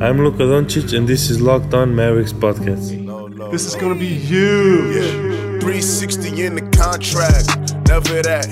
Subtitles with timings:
[0.00, 3.50] I'm Luka Doncic, and this is Locked On Mavericks podcast.
[3.50, 4.94] This is gonna be huge.
[4.94, 5.58] Yeah.
[5.58, 7.74] 360 in the contract.
[7.88, 8.46] Never that.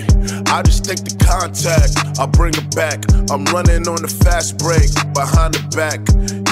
[0.48, 2.18] I just take the contact.
[2.18, 3.04] I bring it back.
[3.30, 4.90] I'm running on the fast break.
[5.14, 6.00] Behind the back.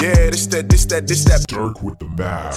[0.01, 1.45] Yeah, this that, this that, this that.
[1.47, 2.55] Dirk with the math.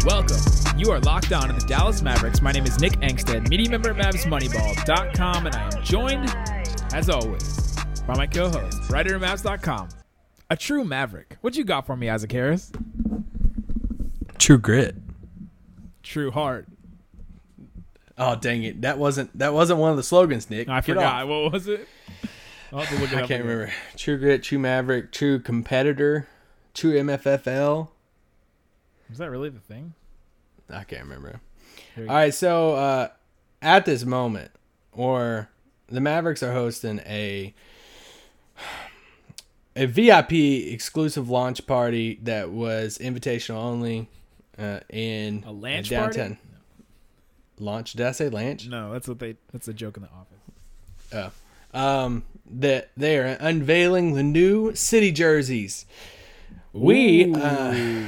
[0.06, 0.54] Welcome.
[0.78, 2.40] You are locked on to the Dallas Mavericks.
[2.42, 6.34] My name is Nick Angstadt, media member at MavsMoneyball.com, and I am joined,
[6.94, 7.74] as always,
[8.06, 9.88] by my co-host, writer at Mavs.com,
[10.48, 11.36] a true Maverick.
[11.40, 12.70] What you got for me, Isaac Harris?
[14.38, 14.94] True grit.
[16.04, 16.68] True heart.
[18.16, 18.82] Oh dang it!
[18.82, 20.68] That wasn't that wasn't one of the slogans, Nick.
[20.68, 21.22] I Get forgot.
[21.22, 21.28] off.
[21.28, 21.88] What was it?
[22.72, 23.46] I'll have to look it I up can't again.
[23.46, 23.72] remember.
[23.96, 26.28] True grit, true maverick, true competitor,
[26.74, 27.88] true MFFL.
[29.10, 29.94] Is that really the thing?
[30.70, 31.40] I can't remember.
[31.96, 33.08] Here we All right, so uh,
[33.60, 34.52] at this moment,
[34.92, 35.48] or
[35.94, 37.54] the Mavericks are hosting a
[39.76, 40.32] a VIP
[40.72, 44.08] exclusive launch party that was invitational only
[44.58, 46.18] uh, in A lanch uh, party?
[46.18, 46.38] downtown.
[47.58, 47.92] Launch?
[47.92, 48.68] Did I say lanch?
[48.68, 49.36] No, that's what they.
[49.52, 51.32] That's a joke in the office.
[51.74, 51.80] Oh.
[51.80, 55.86] Um, that they are unveiling the new city jerseys.
[56.72, 58.04] We uh,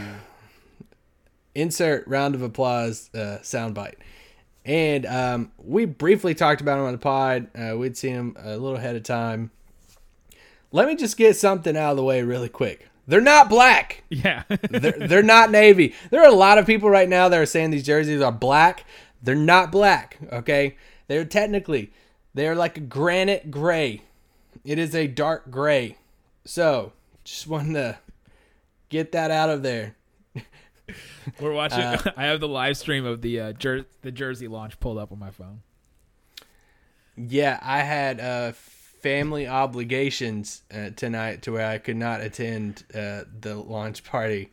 [1.54, 3.94] insert round of applause uh, soundbite.
[4.66, 7.48] And um, we briefly talked about him on the pod.
[7.56, 9.52] Uh, we'd seen him a little ahead of time.
[10.72, 12.88] Let me just get something out of the way really quick.
[13.06, 14.02] They're not black.
[14.10, 14.42] Yeah.
[14.70, 15.94] They're, they're not navy.
[16.10, 18.84] There are a lot of people right now that are saying these jerseys are black.
[19.22, 20.76] They're not black, okay?
[21.06, 21.92] They're technically,
[22.34, 24.02] they're like a granite gray.
[24.64, 25.96] It is a dark gray.
[26.44, 26.92] So,
[27.24, 27.98] just wanted to
[28.88, 29.95] get that out of there.
[31.40, 31.80] We're watching.
[31.80, 35.12] Uh, I have the live stream of the uh, jer- the jersey launch pulled up
[35.12, 35.62] on my phone.
[37.16, 43.22] Yeah, I had uh, family obligations uh, tonight to where I could not attend uh,
[43.40, 44.50] the launch party.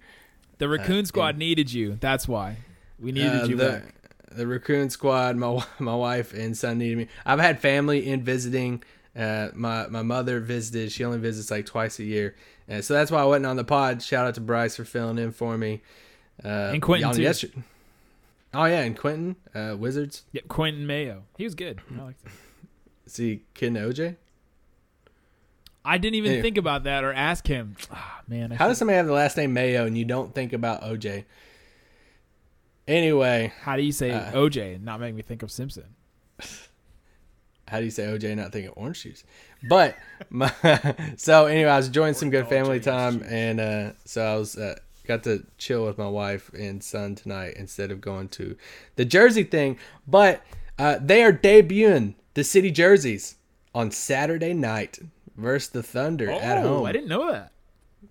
[0.59, 1.97] The Raccoon Squad needed you.
[1.99, 2.57] That's why
[2.99, 3.95] we needed Uh, you the, back.
[4.31, 8.81] the raccoon squad my my wife and son needed me i've had family in visiting
[9.15, 12.35] uh, my my mother visited she only visits like twice a year
[12.71, 15.17] uh, so that's why i wasn't on the pod shout out to bryce for filling
[15.17, 15.81] in for me
[16.43, 17.21] uh, And Quentin, too.
[17.21, 17.63] yesterday-
[18.55, 21.23] oh yeah and quentin uh, wizards Yeah, Quentin Mayo.
[21.37, 21.81] He was good.
[21.97, 22.31] I liked him.
[23.61, 24.15] and oj
[25.85, 26.41] I didn't even Anyway.
[26.43, 27.75] think about that or ask him.
[27.91, 28.51] Ah, man.
[28.51, 30.81] I how should- does somebody have the last name mayo and you don't think about
[30.83, 31.25] oj
[32.87, 35.85] anyway how do you say uh, OJ and not make me think of Simpson?
[37.67, 39.23] how do you say OJ not thinking orange juice?
[39.67, 39.95] But
[40.29, 40.51] my,
[41.17, 44.75] so anyway, I was enjoying some good family time, and uh, so I was uh,
[45.05, 48.55] got to chill with my wife and son tonight instead of going to
[48.95, 49.77] the Jersey thing.
[50.07, 50.41] But
[50.79, 53.35] uh, they are debuting the city jerseys
[53.75, 54.99] on Saturday night
[55.35, 56.85] versus the Thunder at oh, home.
[56.85, 57.51] I didn't know that.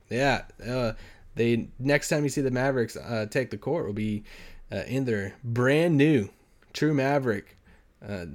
[0.08, 0.92] Yeah, uh,
[1.34, 4.24] they next time you see the Mavericks uh, take the court will be
[4.70, 6.28] uh, in their brand new
[6.72, 7.56] True Maverick
[8.06, 8.26] uh,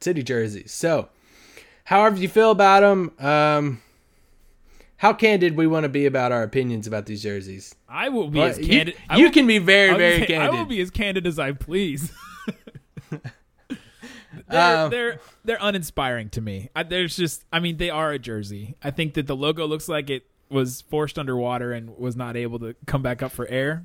[0.00, 0.72] city jerseys.
[0.72, 1.08] So,
[1.84, 3.82] however you feel about them, um,
[4.98, 7.74] how candid we want to be about our opinions about these jerseys.
[7.88, 8.96] I will be Well, as candid.
[9.14, 12.12] You will- can be very, very say, I will be as candid as I please.
[14.48, 16.70] they're, Um, they're they're uninspiring to me.
[16.74, 18.74] I, there's just, I mean, they are a jersey.
[18.82, 22.58] I think that the logo looks like it was forced underwater and was not able
[22.60, 23.84] to come back up for air.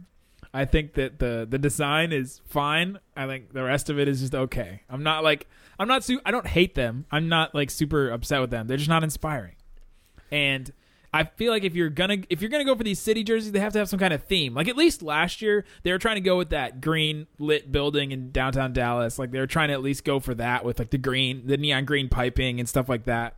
[0.53, 2.99] I think that the the design is fine.
[3.15, 4.81] I think the rest of it is just okay.
[4.89, 5.47] I'm not like
[5.79, 7.05] I'm not su- I don't hate them.
[7.09, 8.67] I'm not like super upset with them.
[8.67, 9.55] They're just not inspiring.
[10.29, 10.71] And
[11.13, 13.59] I feel like if you're gonna if you're gonna go for these city jerseys, they
[13.59, 14.53] have to have some kind of theme.
[14.53, 18.11] Like at least last year, they were trying to go with that green lit building
[18.11, 19.19] in downtown Dallas.
[19.19, 21.57] Like they were trying to at least go for that with like the green, the
[21.57, 23.35] neon green piping and stuff like that.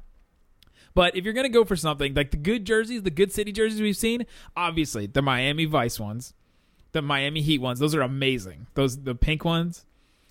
[0.94, 3.82] But if you're gonna go for something like the good jerseys, the good city jerseys
[3.82, 6.36] we've seen, obviously the Miami Vice ones,
[6.92, 8.68] the Miami Heat ones, those are amazing.
[8.76, 9.86] Those the pink ones,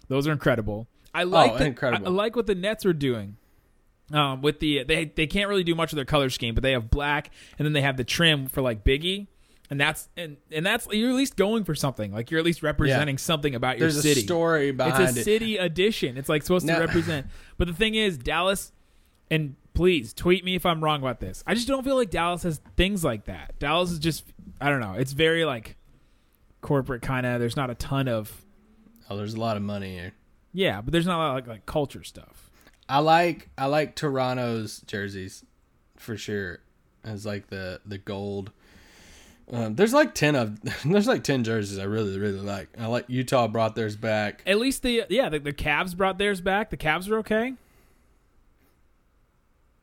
[0.07, 0.87] those are incredible.
[1.13, 2.07] I oh, like the, incredible.
[2.07, 3.37] I, I like what the Nets are doing.
[4.13, 6.73] Um, with the they they can't really do much of their color scheme, but they
[6.73, 9.27] have black and then they have the trim for like Biggie,
[9.71, 12.13] and that's and and that's you're at least going for something.
[12.13, 14.21] Like you're at least representing something about your There's city.
[14.21, 15.25] a story behind It's a it.
[15.25, 16.19] city edition.
[16.19, 16.75] It's like supposed No.
[16.75, 17.27] to represent.
[17.57, 18.73] But the thing is, Dallas,
[19.31, 21.43] and please tweet me if I'm wrong about this.
[21.47, 23.59] I just don't feel like Dallas has things like that.
[23.59, 24.25] Dallas is just
[24.61, 24.93] I don't know.
[24.93, 25.77] It's very like
[26.61, 27.41] corporate kind of.
[27.41, 28.45] There's not a ton of
[29.09, 30.13] Oh, there's a lot of money here.
[30.53, 32.51] yeah, but there's not a lot of like, like culture stuff.
[32.93, 35.47] I like I like Toronto's jerseys
[35.97, 36.59] for sure.
[37.03, 38.53] As like the the gold.
[39.51, 42.69] Um, there's like ten of there's like ten jerseys I really really like.
[42.79, 44.43] I like Utah brought theirs back.
[44.47, 46.69] At least the yeah the, the Cavs brought theirs back.
[46.69, 47.55] The Cavs are okay.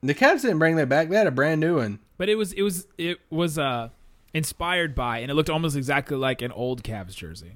[0.04, 1.10] The Cavs didn't bring that back.
[1.10, 1.98] They had a brand new one.
[2.20, 3.90] But it was it was it was uh
[4.36, 7.54] inspired by and it looked almost exactly like an old Cavs jersey.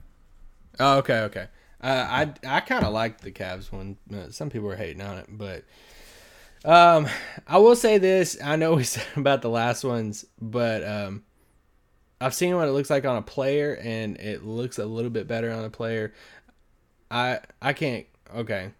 [0.80, 1.48] Oh, okay, okay.
[1.84, 3.98] Uh, I I kind of liked the Cavs one.
[4.32, 5.66] Some people were hating on it, but
[6.64, 7.08] um,
[7.46, 8.38] I will say this.
[8.42, 11.24] I know we said about the last ones, but um,
[12.22, 15.28] I've seen what it looks like on a player, and it looks a little bit
[15.28, 16.14] better on a player.
[17.12, 18.06] I I can't.
[18.34, 18.72] Okay,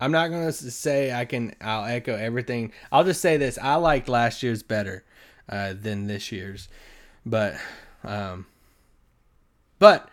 [0.00, 1.54] I'm not gonna say I can.
[1.60, 2.72] I'll echo everything.
[2.90, 3.58] I'll just say this.
[3.60, 5.04] I liked last year's better
[5.46, 6.68] uh, than this year's,
[7.26, 7.54] but
[8.02, 8.46] um,
[9.78, 10.08] but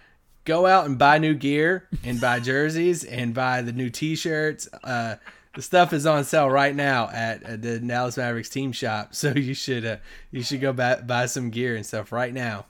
[0.45, 4.67] go out and buy new gear and buy jerseys and buy the new T-shirts.
[4.83, 5.15] Uh,
[5.55, 9.29] the stuff is on sale right now at, at the Dallas Mavericks team shop, so
[9.31, 9.97] you should uh,
[10.31, 12.65] you should go buy, buy some gear and stuff right now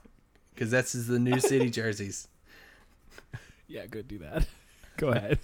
[0.54, 2.28] because that's is the new city jerseys.
[3.66, 4.46] Yeah, good do that.
[4.98, 5.40] Go ahead.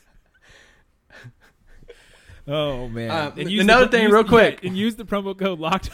[2.47, 3.33] Oh man!
[3.37, 4.61] Use another the, thing use- real quick.
[4.63, 5.91] yeah, and use the promo code locked.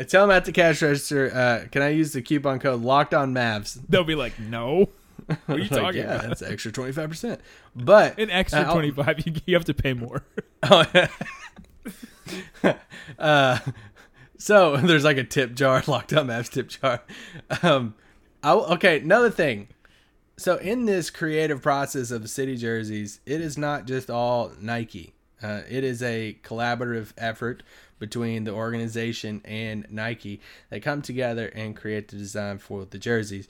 [0.00, 1.30] Uh, Tell them at the cash register.
[1.34, 3.78] Uh, can I use the coupon code Locked On Mavs?
[3.88, 4.88] They'll be like, "No,
[5.26, 6.28] what are you Like, talking yeah, about?
[6.28, 7.40] that's extra twenty five percent.
[7.76, 9.24] But An extra uh, twenty five.
[9.26, 10.24] You, you have to pay more."
[10.62, 10.84] Oh,
[13.18, 13.58] uh,
[14.36, 17.02] so there's like a tip jar, locked on Mavs tip jar.
[17.62, 17.94] Um,
[18.42, 19.68] I, okay, another thing.
[20.36, 25.14] So in this creative process of city jerseys, it is not just all Nike.
[25.42, 27.62] Uh, it is a collaborative effort
[28.00, 30.40] between the organization and Nike.
[30.70, 33.46] They come together and create the design for the jerseys.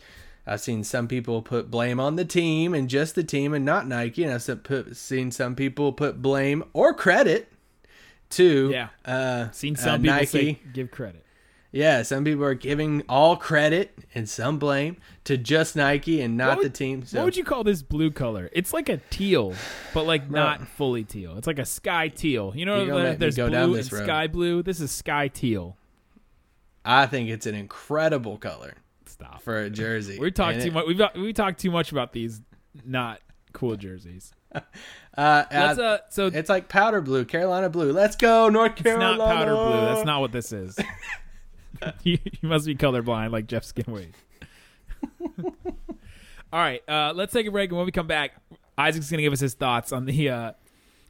[0.47, 3.87] I've seen some people put blame on the team and just the team and not
[3.87, 7.50] Nike, and I've seen some people put blame or credit
[8.31, 8.88] to Yeah.
[9.05, 10.26] uh, Seen uh, some people Nike.
[10.26, 11.25] say give credit.
[11.72, 16.58] Yeah, some people are giving all credit and some blame to just Nike and not
[16.58, 17.05] would- the team.
[17.05, 18.50] So What would you call this blue color?
[18.52, 19.55] It's like a teal,
[19.94, 21.37] but like not fully teal.
[21.38, 22.52] It's like a sky teal.
[22.56, 24.62] You know, You're gonna the- make me there's blue and sky blue.
[24.64, 25.76] This is sky teal.
[26.84, 28.75] I think it's an incredible color
[29.06, 29.43] Stop.
[29.43, 30.19] for a jersey.
[30.19, 30.87] We talked And too it- much.
[30.88, 32.40] We've got- we talked too much about these
[32.84, 33.20] not
[33.52, 34.32] cool jerseys.
[35.19, 35.99] Uh, uh, uh.
[36.08, 37.93] So it's like powder blue, Carolina blue.
[37.93, 39.19] Let's go, North it's Carolina.
[39.19, 39.81] not powder blue.
[39.87, 40.78] That's not what this is.
[42.03, 44.12] you, you must be colorblind, like Jeff Skinwade.
[46.53, 48.32] All right, uh, let's take a break, and when we come back,
[48.77, 50.31] Isaac's gonna give us his thoughts on the.
[50.31, 50.53] Uh,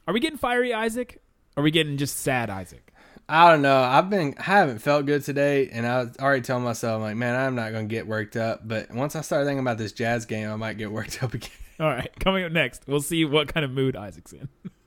[0.06, 1.22] are we getting fiery Isaac?
[1.56, 2.92] Or are we getting just sad Isaac?
[3.28, 3.80] I don't know.
[3.80, 7.16] I've been, I haven't felt good today, and I was already telling myself, I'm like,
[7.16, 8.66] man, I'm not gonna get worked up.
[8.66, 11.50] But once I start thinking about this Jazz game, I might get worked up again.
[11.78, 14.48] All right, coming up next, we'll see what kind of mood Isaac's in.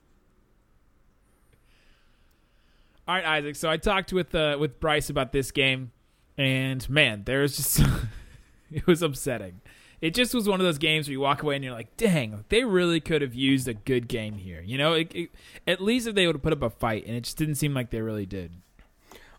[3.06, 3.56] All right, Isaac.
[3.56, 5.92] So I talked with uh, with Bryce about this game,
[6.38, 7.80] and man, there's just
[8.72, 9.60] it was upsetting.
[10.00, 12.44] It just was one of those games where you walk away and you're like, "Dang,
[12.48, 15.30] they really could have used a good game here." You know, it, it-
[15.66, 17.74] at least if they would have put up a fight, and it just didn't seem
[17.74, 18.52] like they really did.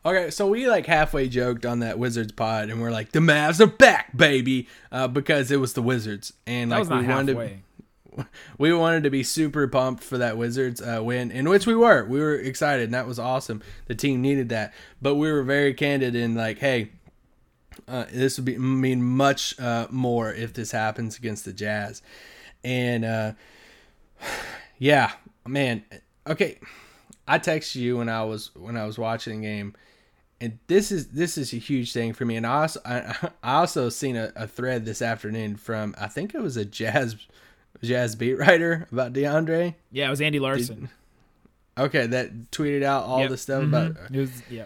[0.06, 3.60] Okay, so we like halfway joked on that Wizards pod, and we're like, the Mavs
[3.60, 7.38] are back, baby, uh, because it was the Wizards, and like we wanted to,
[8.58, 12.06] we wanted to be super pumped for that Wizards uh, win, in which we were.
[12.06, 13.62] We were excited, and that was awesome.
[13.88, 16.92] The team needed that, but we were very candid in like, hey,
[17.88, 22.02] uh, this would be mean much uh, more if this happens against the Jazz,
[22.64, 23.32] and uh,
[24.78, 25.12] yeah,
[25.46, 25.84] man,
[26.28, 26.60] okay.
[27.28, 29.76] I texted you when I was when I was watching the game,
[30.40, 32.36] and this is this is a huge thing for me.
[32.36, 36.36] And I also I, I also seen a, a thread this afternoon from I think
[36.36, 37.16] it was a jazz
[37.84, 39.76] jazz beat writer about DeAndre.
[39.92, 40.90] Yeah, it was Andy Larsen.
[41.78, 43.30] Okay, that tweeted out all Yep.
[43.30, 43.68] the stuff Mhm.
[43.68, 43.98] about.
[44.14, 44.66] it was yeah.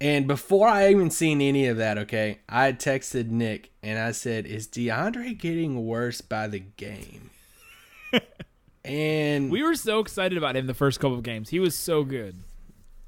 [0.00, 4.46] And before I even seen any of that, okay, I texted Nick and I said,
[4.46, 7.30] "Is DeAndre getting worse by the game?"
[8.84, 11.48] and We were so excited about him the first couple of games.
[11.50, 12.36] He was so good.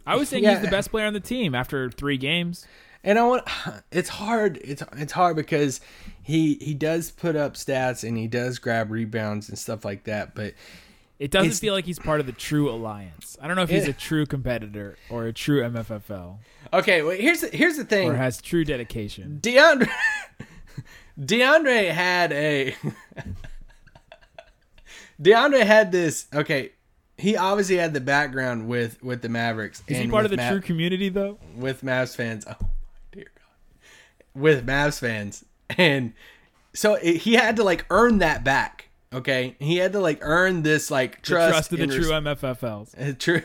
[0.06, 0.54] I was saying Yeah.
[0.54, 2.66] he's the best player on the team after three games.
[3.02, 3.44] And I want
[3.92, 5.80] it's hard it's it's hard because
[6.22, 10.34] he he does put up stats and he does grab rebounds and stuff like that,
[10.34, 10.54] but
[11.18, 13.36] It doesn't feel like he's part of the true alliance.
[13.42, 13.90] I don't know if he's Yeah.
[13.90, 16.38] a true competitor or a true MFFL
[16.72, 18.08] okay, well here's the, here's the thing.
[18.10, 19.38] or has true dedication.
[19.42, 19.90] DeAndre
[21.20, 22.74] DeAndre had a
[25.22, 26.72] DeAndre had this okay,
[27.18, 30.50] he obviously had the background with with the Mavericks Is he part of the Ma-
[30.50, 31.38] true community though?
[31.56, 32.44] with Mavs fans.
[32.48, 32.70] Oh my dear God,
[34.34, 35.44] with Mavs fans,
[35.76, 36.12] and
[36.72, 38.88] so it, he had to like earn that back.
[39.12, 43.18] Okay, he had to like earn this like trust, trust of the true res- MFFLs.
[43.18, 43.42] true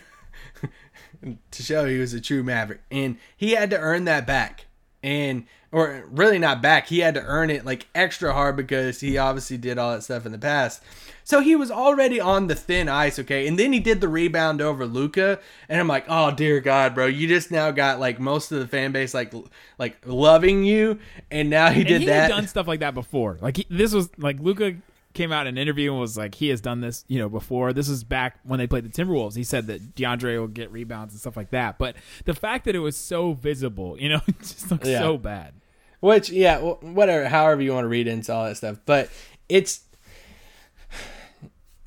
[1.52, 4.66] to show he was a true Maverick, and he had to earn that back.
[5.04, 6.88] and or really not back.
[6.88, 10.26] He had to earn it like extra hard because he obviously did all that stuff
[10.26, 10.82] in the past.
[11.28, 13.48] So he was already on the thin ice, okay?
[13.48, 17.08] And then he did the rebound over Luka, and I'm like, "Oh dear God, bro,
[17.08, 19.34] you just now got like most of the fan base like
[19.80, 21.00] like loving you,
[21.32, 23.40] and now he did and he that." done stuff like that before.
[23.42, 24.76] Like he, this was like Luka
[25.16, 27.74] came out in an interview and was like he has done this, you know, before.
[27.74, 29.36] This is back when they played the Timberwolves.
[29.36, 31.80] He said that DeAndre will get rebounds and stuff like that.
[31.80, 35.00] But the fact that it was so visible, you know, it just looks Yeah.
[35.00, 35.54] so bad.
[36.02, 38.78] Which, yeah, whatever, however you want to read into all that stuff.
[38.86, 39.10] But
[39.50, 39.80] it's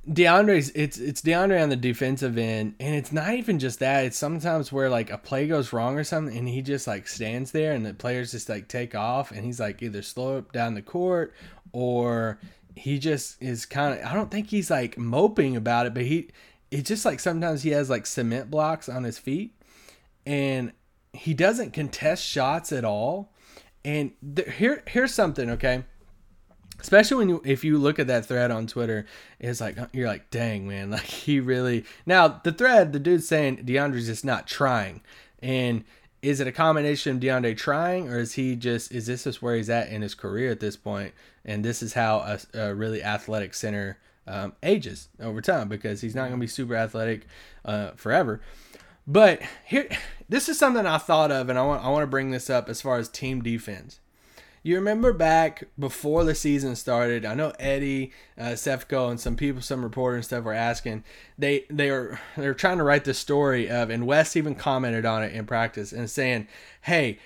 [0.08, 0.70] DeAndre's.
[0.74, 4.06] It's it's DeAndre on the defensive end, and it's not even just that.
[4.06, 7.52] It's sometimes where like a play goes wrong or something, and he just like stands
[7.52, 10.74] there, and the players just like take off, and he's like either slow up down
[10.74, 11.34] the court
[11.72, 12.38] or
[12.74, 14.06] he just is kind of.
[14.06, 16.30] I don't think he's like moping about it, but he.
[16.70, 19.54] It's just like sometimes he has like cement blocks on his feet,
[20.26, 20.72] and
[21.12, 23.32] he doesn't contest shots at all.
[23.84, 25.84] And th- here, here's something, okay?
[26.80, 29.06] Especially when you, if you look at that thread on Twitter,
[29.40, 31.84] it's like you're like, dang man, like he really.
[32.06, 35.00] Now the thread, the dude's saying DeAndre's just not trying,
[35.40, 35.84] and
[36.22, 39.56] is it a combination of DeAndre trying, or is he just is this just where
[39.56, 43.02] he's at in his career at this point, and this is how a, a really
[43.02, 47.26] athletic center um, ages over time because he's not going to be super athletic
[47.64, 48.40] uh, forever.
[49.06, 49.88] But here,
[50.28, 52.68] this is something I thought of, and I want I want to bring this up
[52.68, 54.00] as far as team defense.
[54.68, 57.24] You remember back before the season started?
[57.24, 58.54] I know Eddie, uh,
[59.08, 61.04] and some people, some reporters and stuff were asking.
[61.38, 65.06] They they were they were trying to write the story of, and Wes even commented
[65.06, 66.48] on it in practice and saying,
[66.82, 67.18] "Hey,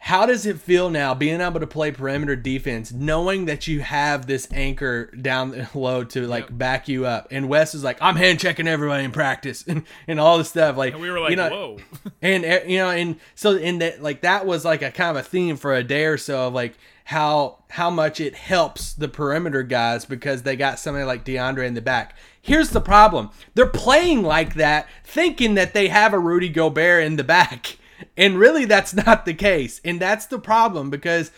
[0.00, 4.26] how does it feel now being able to play perimeter defense, knowing that you have
[4.26, 8.40] this anchor down low to like back you up?" And Wes is like, "I'm hand
[8.40, 11.36] checking everybody in practice and, and all this stuff." Like And we were like, you
[11.36, 11.78] know, whoa.
[12.22, 15.24] and uh, you know and so in that like that was like a kind of
[15.24, 16.74] a theme for a day or so of like
[17.04, 21.74] how how much it helps the perimeter guys because they got somebody like DeAndre in
[21.74, 22.14] the back.
[22.40, 23.30] Here's the problem.
[23.54, 27.78] They're playing like that thinking that they have a Rudy Gobert in the back.
[28.16, 29.80] And really that's not the case.
[29.84, 31.30] And that's the problem because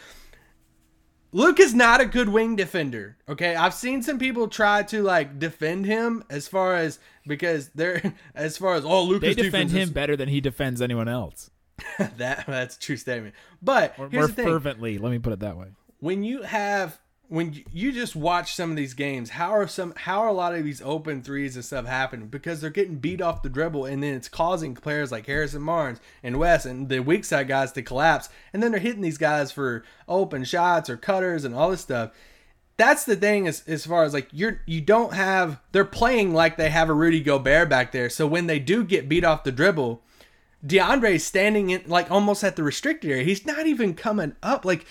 [1.32, 3.16] Luke is not a good wing defender.
[3.28, 8.14] Okay, I've seen some people try to like defend him as far as because they're
[8.34, 11.50] as far as oh Luke They defend him better than he defends anyone else.
[11.98, 13.34] that that's a true statement.
[13.62, 14.98] But Or here's more the thing: fervently.
[14.98, 15.68] Let me put it that way.
[16.00, 16.98] when you have
[17.30, 20.54] when you- just watch some of these games, how are some how are a lot
[20.54, 22.26] of these open threes and stuff happening?
[22.26, 26.00] Because they're getting beat off the dribble, and then it's causing players like Harrison Barnes
[26.22, 29.52] and Wes and the weak side guys to collapse, and then they're hitting these guys
[29.52, 32.10] for open shots or cutters and all this stuff.
[32.76, 36.56] That's the thing as, as far as like you're you don't have they're playing like
[36.56, 38.10] they have a Rudy Gobert back there.
[38.10, 40.02] So when they do get beat off the dribble,
[40.66, 43.24] DeAndre is standing in like almost at the restricted area.
[43.24, 44.64] He's not even coming up.
[44.64, 44.84] Like,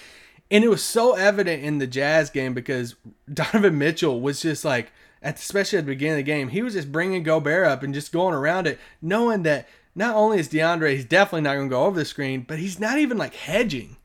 [0.51, 2.95] and it was so evident in the Jazz game because
[3.33, 4.91] Donovan Mitchell was just like,
[5.21, 7.93] at especially at the beginning of the game, he was just bringing Gobert up and
[7.93, 11.75] just going around it, knowing that not only is DeAndre, he's definitely not going to
[11.75, 13.97] go over the screen, but he's not even like hedging.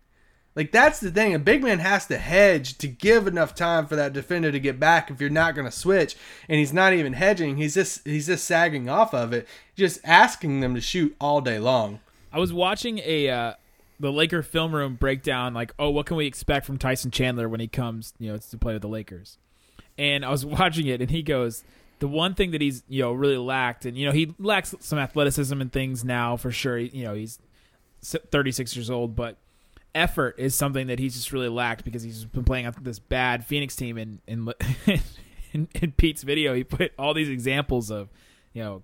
[0.56, 1.34] Like that's the thing.
[1.34, 4.78] A big man has to hedge to give enough time for that defender to get
[4.78, 6.16] back if you're not going to switch.
[6.48, 7.56] And he's not even hedging.
[7.56, 11.58] He's just he's just sagging off of it, just asking them to shoot all day
[11.58, 12.00] long.
[12.32, 13.54] I was watching a uh,
[14.00, 17.60] the Laker film room breakdown, like, oh, what can we expect from Tyson Chandler when
[17.60, 19.38] he comes, you know, to play with the Lakers?
[19.96, 21.64] And I was watching it, and he goes,
[22.00, 24.98] the one thing that he's, you know, really lacked, and you know, he lacks some
[24.98, 26.76] athleticism and things now for sure.
[26.78, 27.38] You know, he's
[28.02, 29.36] 36 years old, but
[29.94, 33.46] effort is something that he's just really lacked because he's been playing on this bad
[33.46, 33.96] Phoenix team.
[33.96, 34.52] And in,
[35.52, 38.08] in, in Pete's video, he put all these examples of,
[38.52, 38.82] you know,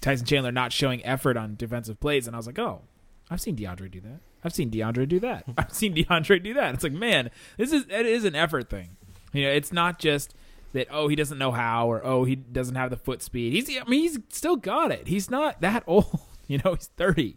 [0.00, 2.82] Tyson Chandler not showing effort on defensive plays, and I was like, oh,
[3.30, 4.20] I've seen DeAndre do that.
[4.42, 5.44] I've seen DeAndre do that.
[5.58, 6.74] I've seen DeAndre do that.
[6.74, 8.96] It's like, man, this is it is an effort thing.
[9.32, 10.34] You know, it's not just
[10.72, 13.52] that oh he doesn't know how or oh he doesn't have the foot speed.
[13.52, 15.06] He's I mean he's still got it.
[15.06, 16.20] He's not that old.
[16.48, 17.36] You know, he's thirty.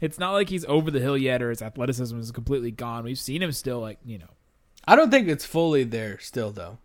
[0.00, 3.04] It's not like he's over the hill yet or his athleticism is completely gone.
[3.04, 4.30] We've seen him still like you know.
[4.86, 6.78] I don't think it's fully there still though.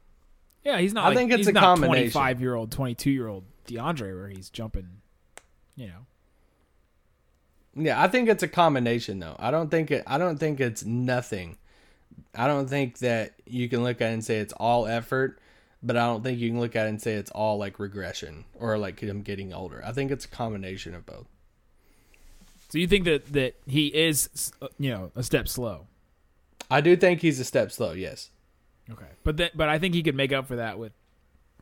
[0.66, 1.06] Yeah, he's not.
[1.06, 1.96] I like, think it's a combination.
[1.96, 4.88] Twenty-five year old, twenty-two year old DeAndre, where he's jumping.
[5.76, 6.06] You know,
[7.76, 9.36] Yeah, I think it's a combination though.
[9.40, 11.58] I don't think it I don't think it's nothing.
[12.36, 15.40] I don't think that you can look at it and say it's all effort,
[15.82, 18.46] but I don't think you can look at it and say it's all like regression
[18.56, 19.84] or like him getting older.
[19.86, 21.28] I think it's a combination of both.
[22.70, 25.88] so you think that that he is, uh, you know, a step slow.
[26.70, 28.30] I do think he's a step slow, yes.
[28.92, 30.92] Okay, but that, but I think he could make up for that with,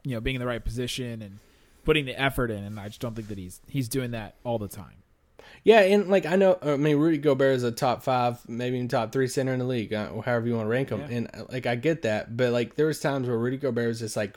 [0.03, 1.39] you know, being in the right position and
[1.83, 4.57] putting the effort in, and I just don't think that he's he's doing that all
[4.57, 5.00] the time.
[5.63, 8.87] Yeah, and like I know, I mean, Rudy Gobert is a top five, maybe even
[8.87, 11.01] top three center in the league, uh, however you want to rank him.
[11.01, 11.17] Yeah.
[11.17, 13.99] And uh, like I get that, but like there was times where Rudy Gobert was
[13.99, 14.35] just like,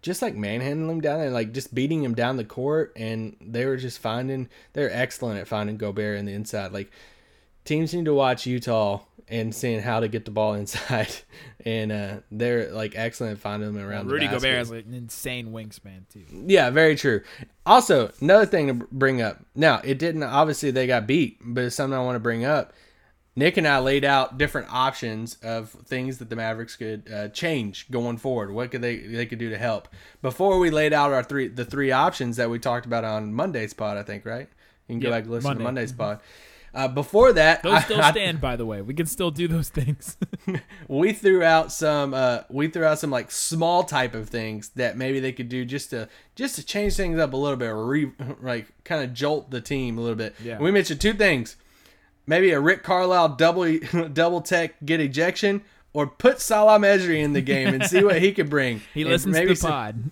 [0.00, 3.66] just like manhandling him down there, like just beating him down the court, and they
[3.66, 6.72] were just finding they're excellent at finding Gobert in the inside.
[6.72, 6.92] Like
[7.64, 9.00] teams need to watch Utah
[9.30, 11.08] and seeing how to get the ball inside,
[11.64, 14.10] and uh, they're like excellent at finding them around.
[14.10, 16.24] Rudy the Gobert has like an insane wingspan too.
[16.46, 17.22] Yeah, very true.
[17.64, 19.38] Also, another thing to bring up.
[19.54, 22.72] Now, it didn't obviously they got beat, but it's something I want to bring up.
[23.36, 27.88] Nick and I laid out different options of things that the Mavericks could uh, change
[27.90, 28.50] going forward.
[28.50, 29.88] What could they they could do to help?
[30.20, 33.72] Before we laid out our three the three options that we talked about on Monday's
[33.72, 34.48] pod, I think, right?
[34.88, 35.58] You can go Yeah, back and listen Monday.
[35.60, 36.20] to Monday's pod.
[36.72, 38.80] Uh, before that, Those still I- stand, by the way.
[38.80, 40.16] We can still do those things.
[40.88, 44.96] we threw out some uh we threw out some like small type of things that
[44.96, 47.84] maybe they could do just to just to change things up a little bit or
[47.86, 48.10] re,
[48.40, 50.58] like kind of jolt the team a little bit Yeah.
[50.58, 51.56] we mentioned two things
[52.26, 53.78] maybe a rick carlisle double
[54.12, 55.62] double tech get ejection
[55.92, 58.80] or put Salah Mejri in the game and see what he could bring.
[58.94, 60.10] he And listens to maybe the some- pod.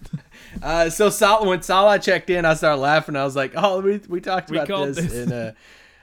[0.61, 3.15] uh, so Salah, when Salah checked in, I started laughing.
[3.15, 5.15] I was like, "Oh, we, we talked We about this." this.
[5.15, 5.53] And uh,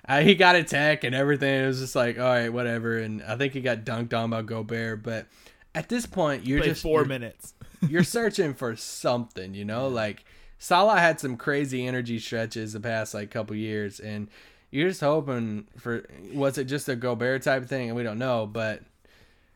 [0.07, 1.63] uh, he got a tech and everything.
[1.63, 4.41] It was just like, "All right, whatever." And I think he got dunked on by
[4.41, 5.03] Gobert.
[5.03, 5.27] But
[5.73, 7.53] at this point, you're Played just 4 you're, minutes.
[7.89, 9.87] you're searching for something, you know.
[9.87, 10.23] Like
[10.59, 14.29] Salah had some crazy energy stretches the past like couple years, and
[14.71, 18.45] you're just hoping for was it just a Gobert type thing, and we don't know,
[18.45, 18.81] but.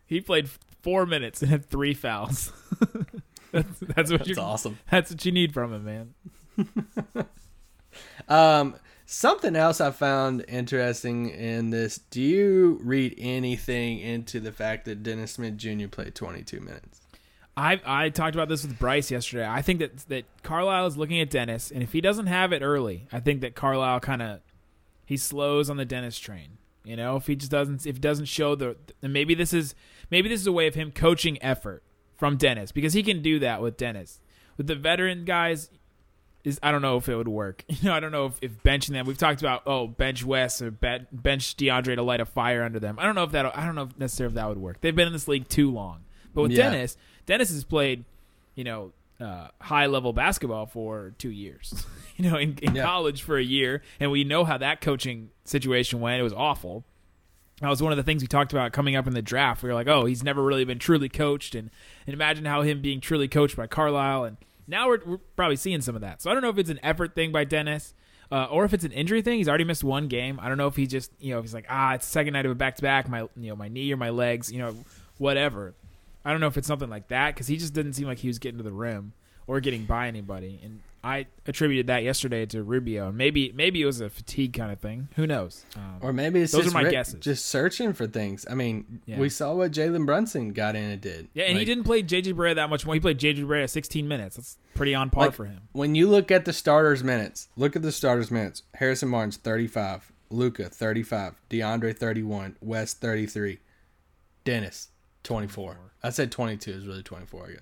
[0.06, 0.50] He played
[0.82, 2.51] 4 minutes and had 3 fouls.
[3.51, 4.79] that's, that's what That's awesome.
[4.89, 7.25] That's what you need from him, man.
[8.27, 8.75] Um,
[9.10, 11.98] something else I found interesting in this.
[11.98, 15.88] Do you read anything into the fact that Dennis Smith Jr.
[15.88, 17.01] played 22 minutes?
[17.58, 19.46] I I talked about this with Bryce yesterday.
[19.46, 22.62] I think that that Carlisle is looking at Dennis, and if he doesn't have it
[22.62, 24.39] early, I think that Carlisle kind of
[25.06, 26.60] he slows on the Dennis train.
[26.86, 29.75] You know, if he just doesn't if doesn't show the maybe this is
[30.10, 31.84] maybe this is a way of him coaching effort
[32.16, 34.22] from Dennis because he can do that with Dennis.
[34.56, 35.70] With the veteran guys,
[36.43, 37.63] is I don't know if it would work.
[37.69, 39.05] You know, I don't know if, if benching them.
[39.05, 42.80] We've talked about oh bench Wes or be- bench DeAndre to light a fire under
[42.80, 42.97] them.
[42.99, 44.82] I don't know if that I don't know if necessarily if that would work.
[44.82, 46.04] They've been in this league too long.
[46.34, 46.69] But with Yeah.
[46.69, 48.06] Dennis, Dennis has played,
[48.56, 51.86] you know, uh, high level basketball for two years.
[52.17, 52.84] you know, in, in Yeah.
[52.84, 56.19] college for a year, and we know how that coaching situation went.
[56.19, 56.86] It was awful.
[57.62, 59.62] That was one of the things we talked about coming up in the draft.
[59.63, 61.69] We were like, oh, he's never really been truly coached, and,
[62.08, 64.23] and imagine how him being truly coached by Carlisle.
[64.23, 64.38] And
[64.69, 66.21] now we're, we're probably seeing some of that.
[66.21, 67.93] So I don't know if it's an effort thing by Dennis,
[68.32, 69.38] uh, or if it's an injury thing.
[69.38, 70.39] He's already missed one game.
[70.41, 72.45] I don't know if he just, you know, if he's like, ah, it's second night
[72.45, 73.10] of a back to back.
[73.10, 74.75] My, you know, my knee or my legs, you know,
[75.17, 75.73] whatever.
[76.23, 78.27] I don't know if it's something like that because he just didn't seem like he
[78.27, 79.13] was getting to the rim
[79.47, 80.60] or getting by anybody.
[80.63, 83.07] And I attributed that yesterday to Rubio.
[83.09, 85.07] And maybe maybe it was a fatigue kind of thing.
[85.15, 85.65] Who knows?
[85.75, 87.19] Um, Or maybe it's Those just are my guesses.
[87.21, 88.45] just searching for things.
[88.49, 89.17] I mean, Yeah.
[89.19, 91.29] we saw what Jalen Brunson got in and did.
[91.33, 92.93] yeah, and he didn't play JJ Barea that much more.
[92.95, 94.35] He played JJ Barea 16 minutes.
[94.35, 95.62] That's pretty on par Like, for him.
[95.71, 98.63] When you look at the starters' minutes, look at the starters' minutes.
[98.75, 103.59] Harrison Barnes 35, Luka 35, DeAndre 31, West 33,
[104.43, 104.89] Dennis
[105.23, 105.77] 24.
[106.03, 107.59] I said 22 is really 24, I guess.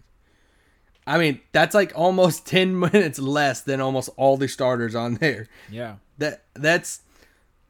[1.08, 5.48] I mean, that's like almost 10 minutes less than almost all the starters on there.
[5.72, 5.96] Yeah.
[6.20, 7.02] That that's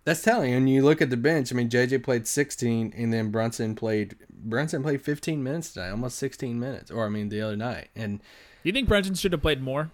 [0.04, 0.54] that's telling.
[0.54, 1.52] And you look at the bench.
[1.52, 6.17] I mean, JJ played 16, and then Brunson played Brunson played 15 minutes today, almost
[6.17, 7.89] 16 minutes, or I mean, the other night.
[7.95, 8.23] And Do
[8.63, 9.91] you think Brunson should have played more?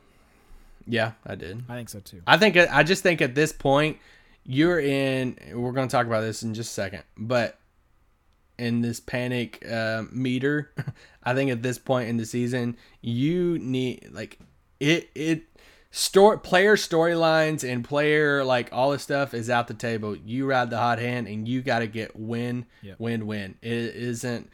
[0.86, 1.64] yeah, I did.
[1.70, 2.22] I think so too.
[2.28, 3.98] I think I just think at this point
[4.46, 5.38] you're in.
[5.54, 7.58] We're going to talk about this in just a second, but
[8.58, 10.72] in this panic uh, meter,
[11.24, 14.40] I think at this point in the season you need like
[14.80, 15.44] it it
[15.92, 20.16] store player storylines and player like all this stuff is out the table.
[20.16, 23.00] You ride the hot hand and you got to get win Yep.
[23.00, 23.56] win win.
[23.62, 24.50] It isn't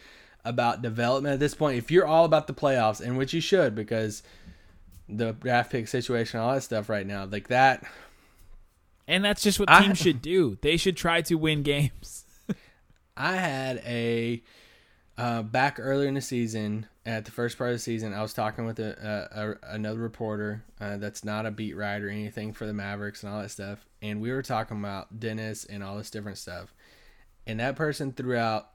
[0.46, 1.78] about development at this point.
[1.78, 4.24] If you're all about the playoffs, and which you should because
[5.08, 7.84] the draft pick situation, all that stuff right now, like that.
[9.08, 10.58] And that's just what I- teams should do.
[10.62, 12.26] They should try to win games.
[13.20, 14.42] I had a
[15.18, 18.14] uh, back earlier in the season at the first part of the season.
[18.14, 22.08] I was talking with a, a, a another reporter uh, that's not a beat writer
[22.08, 25.66] or anything for the Mavericks and all that stuff, and we were talking about Dennis
[25.66, 26.74] and all this different stuff.
[27.46, 28.70] And that person threw out,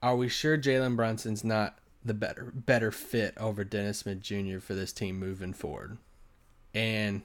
[0.00, 4.60] "Are we sure Jalen Brunson's not the better better fit over Dennis Smith Jr.
[4.60, 5.98] for this team moving forward?"
[6.72, 7.22] And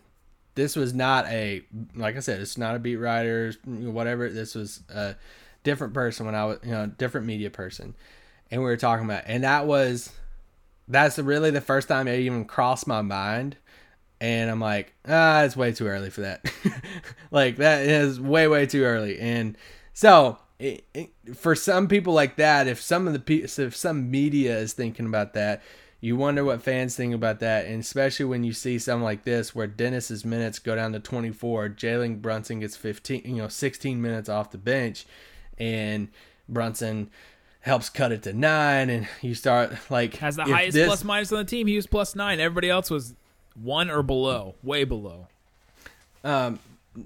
[0.55, 1.61] this was not a
[1.93, 4.27] like I said, it's not a beat writer, whatever.
[4.29, 5.15] This was a
[5.65, 7.95] different person when I was, you know, different media person,
[8.49, 10.13] and we were talking about, and that was
[10.87, 13.57] that's really the first time it even crossed my mind
[14.21, 16.45] and I'm like, ah, it's way too early for that.
[17.31, 19.19] like that is way way too early.
[19.19, 19.57] And
[19.93, 24.57] so it, it, for some people like that, if some of the if some media
[24.57, 25.61] is thinking about that,
[25.99, 29.55] you wonder what fans think about that, and especially when you see something like this
[29.55, 34.29] where Dennis's minutes go down to 24, Jalen Brunson gets 15, you know, 16 minutes
[34.29, 35.05] off the bench,
[35.59, 36.09] and
[36.49, 37.09] Brunson
[37.61, 41.31] helps cut it to nine, and you start like Has the highest this- plus minus
[41.31, 41.67] on the team.
[41.67, 42.39] He was plus nine.
[42.39, 43.15] Everybody else was
[43.61, 45.27] one or below, way below.
[46.23, 46.59] um,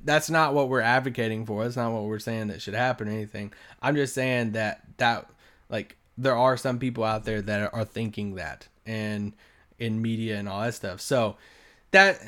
[0.06, 1.64] that's not what we're advocating for.
[1.64, 3.52] That's not what we're saying that should happen or anything.
[3.82, 5.28] I'm just saying that that
[5.70, 9.34] like there are some people out there that are thinking that and
[9.80, 11.02] in media and all that stuff.
[11.02, 11.38] So
[11.92, 12.20] that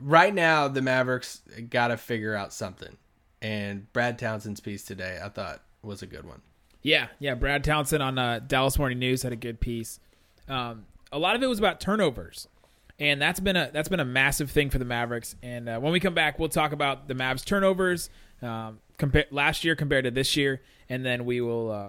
[0.00, 2.96] right now the Mavericks got to figure out something.
[3.42, 6.42] And Brad Townsend's piece today I thought was a good one.
[6.82, 7.34] Yeah, yeah.
[7.34, 10.00] Brad Townsend on uh, Dallas Morning News had a good piece.
[10.48, 12.48] Um, a lot of it was about turnovers,
[12.98, 15.36] and that's been a that's been a massive thing for the Mavericks.
[15.42, 18.08] And uh, when we come back, we'll talk about the Mavs turnovers
[18.42, 18.80] um,
[19.30, 21.88] last year compared to this year, and then we will uh,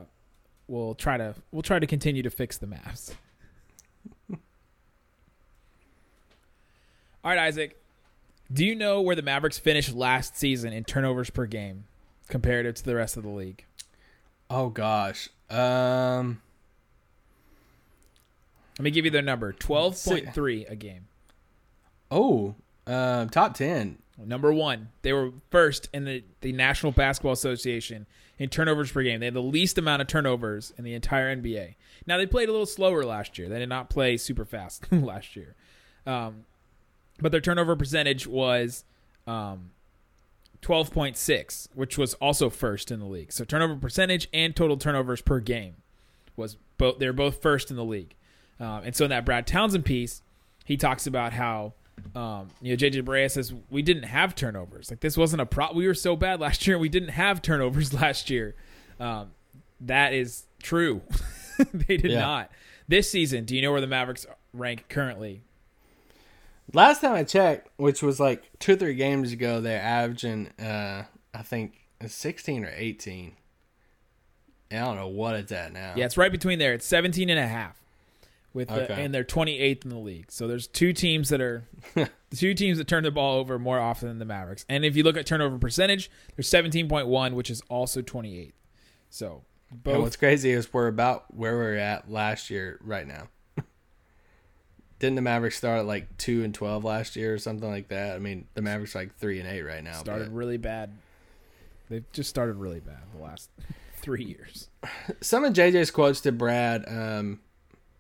[0.68, 3.14] we'll try to we'll try to continue to fix the Mavs.
[7.24, 7.81] All right, Isaac.
[8.52, 11.86] Do you know where the Mavericks finished last season in turnovers per game
[12.28, 13.66] comparative to the rest of the league?
[14.50, 15.30] Oh gosh.
[15.50, 16.42] Um
[18.78, 21.08] Let me give you their number: twelve point three a game.
[22.10, 22.56] oh,
[22.88, 23.98] um top 10.
[24.24, 28.06] Number one, they were first in the, the National Basketball Association
[28.38, 29.20] in turnovers per game.
[29.20, 31.76] They had the least amount of turnovers in the entire NBA.
[32.06, 33.50] Now they played a little slower last year.
[33.50, 35.56] They did not play super fast last year,
[36.06, 36.46] um,
[37.22, 38.84] but their turnover percentage was
[39.28, 39.72] um,
[40.62, 43.32] twelve point six, which was also first in the league.
[43.32, 45.76] So turnover percentage and total turnovers per game
[46.36, 47.00] was both.
[47.00, 48.16] They're both first in the league.
[48.60, 50.22] Um, and so in that Brad Townsend piece,
[50.66, 51.74] he talks about how
[52.16, 54.90] um, you know JJ Barea says we didn't have turnovers.
[54.90, 55.72] Like this wasn't a pro.
[55.74, 56.76] We were so bad last year.
[56.76, 58.56] and We didn't have turnovers last year.
[59.00, 59.32] Um,
[59.82, 61.02] that is true.
[61.74, 62.20] they did Yeah.
[62.20, 62.52] not.
[62.88, 65.42] This season, do you know where the Mavericks rank currently?
[66.74, 71.04] Last time I checked, which was like two or three games ago, they're averaging, uh,
[71.34, 73.36] I think, 16 or 18.
[74.72, 75.94] I don't know what it's at now.
[75.98, 76.74] Yeah, it's right between there.
[76.74, 77.78] It's 17 and a half.
[78.54, 79.04] With the, Okay.
[79.06, 80.30] and they're 28th in the league.
[80.30, 81.64] So there's two teams that are
[82.36, 84.66] two teams that turn the ball over more often than the Mavericks.
[84.68, 88.52] And if you look at turnover percentage, they're 17.1, which is also 28th.
[89.10, 89.44] So
[89.86, 93.30] And what's crazy is we're about where we're at last year right now.
[95.02, 98.16] Didn't the Mavericks start at like 2 and 12 last year or something like that?
[98.16, 99.94] I mean, the Mavericks are like 3 and 8 right now.
[99.94, 100.92] started but- really bad.
[101.90, 103.50] They've just started really bad the last
[103.96, 104.70] three years.
[105.20, 107.40] some of JJ's quotes to Brad, um,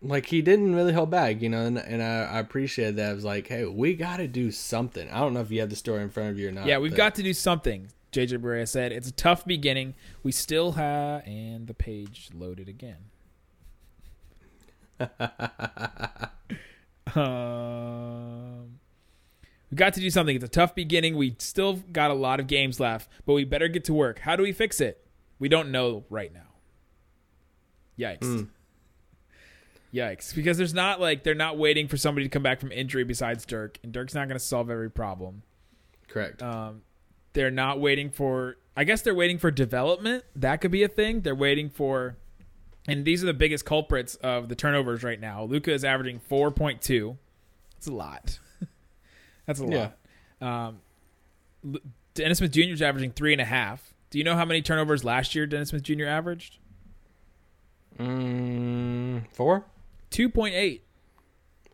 [0.02, 3.12] like he didn't really hold back, you know, and, and I, I appreciate that.
[3.12, 5.10] It was like, hey, we got to do something.
[5.10, 6.68] I don't know if you have the story in front of you or not.
[6.68, 7.88] yeah, we've but- got to do something.
[8.12, 9.96] JJ Barea said it's a tough beginning.
[10.22, 12.98] We still have, and the page loaded again.
[17.16, 18.80] um,
[19.70, 20.36] we got to do something.
[20.36, 21.16] It's a tough beginning.
[21.16, 24.20] We still got a lot of games left, but we better get to work.
[24.20, 25.06] How do we fix it?
[25.40, 26.42] We don't know right now.
[28.00, 28.48] Yikes.
[29.94, 30.34] Yikes.
[30.36, 33.46] Because there's not like they're not waiting for somebody to come back from injury besides
[33.46, 35.44] Dirk, and Dirk's not going to solve every problem.
[36.08, 36.42] correct.
[36.42, 36.82] Um,
[37.34, 38.58] they're not waiting for.
[38.76, 40.24] I guess they're waiting for development.
[40.36, 41.22] That could be a thing.
[41.22, 42.18] They're waiting for,
[42.88, 45.44] and these are the biggest culprits of the turnovers right now.
[45.44, 47.18] Luka is averaging four point two.
[47.76, 48.40] That's a lot.
[49.46, 49.98] That's a lot.
[50.42, 50.82] Um,
[52.14, 52.62] Dennis Smith Jr.
[52.62, 53.94] is averaging three and a half.
[54.10, 56.06] Do you know how many turnovers last year Dennis Smith Jr.
[56.06, 56.58] averaged?
[57.98, 59.66] Mm, four?
[60.10, 60.84] Two point eight.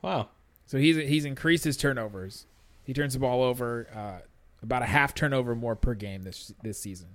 [0.01, 0.29] Wow.
[0.65, 2.45] So he's he's increased his turnovers.
[2.83, 4.25] He turns the ball over uh,
[4.61, 7.07] about a half turnover more per game this this season.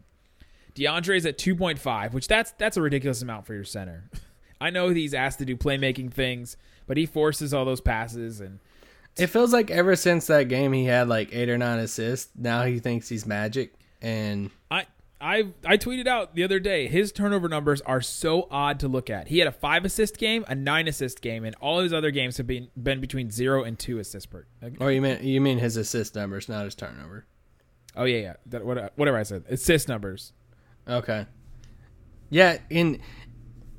[0.75, 4.11] DeAndre's at two point five, which that's that's a ridiculous amount for your center.
[4.61, 6.57] I know he's asked to do playmaking things,
[6.87, 8.61] but he forces all those passes and
[9.17, 12.31] It feels like ever since that game he had like eight or nine assists.
[12.37, 14.87] Now he thinks he's magic, and I
[15.21, 19.11] I I tweeted out the other day his turnover numbers are so odd to look
[19.11, 19.29] at.
[19.29, 22.37] He had a five assist game, a nine assist game, and all his other games
[22.39, 24.47] have been been between zero and two assists per.
[24.81, 27.27] Oh, you mean you mean his assist numbers, not his turnover.
[27.97, 28.35] Oh yeah, yeah.
[28.47, 30.33] That, what, whatever I said, assist numbers.
[30.89, 31.27] Okay.
[32.31, 33.01] Yeah, in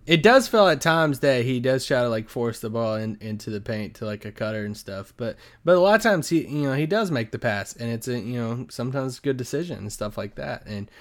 [0.06, 3.18] it does feel at times that he does try to like force the ball in,
[3.22, 6.30] into the paint to like a cutter and stuff, but but a lot of times
[6.30, 9.38] he you know he does make the pass and it's a you know sometimes good
[9.38, 10.92] decision and stuff like that and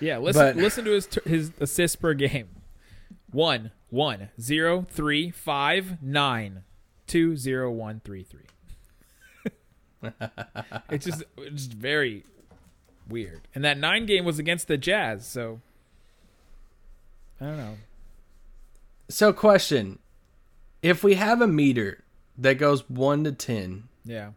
[0.00, 2.48] Yeah, listen But- listen to his his assists per game.
[3.32, 6.64] One, one, zero, three, five, nine,
[7.06, 8.46] two, zero, one, three, three.
[10.90, 12.24] it's just it's just very
[13.10, 13.42] weird.
[13.54, 15.60] And that nine game was against the Jazz, so
[17.40, 17.76] I don't know.
[19.08, 19.98] So, question:
[20.82, 22.04] If we have a meter
[22.38, 24.30] that goes one to ten, Yeah.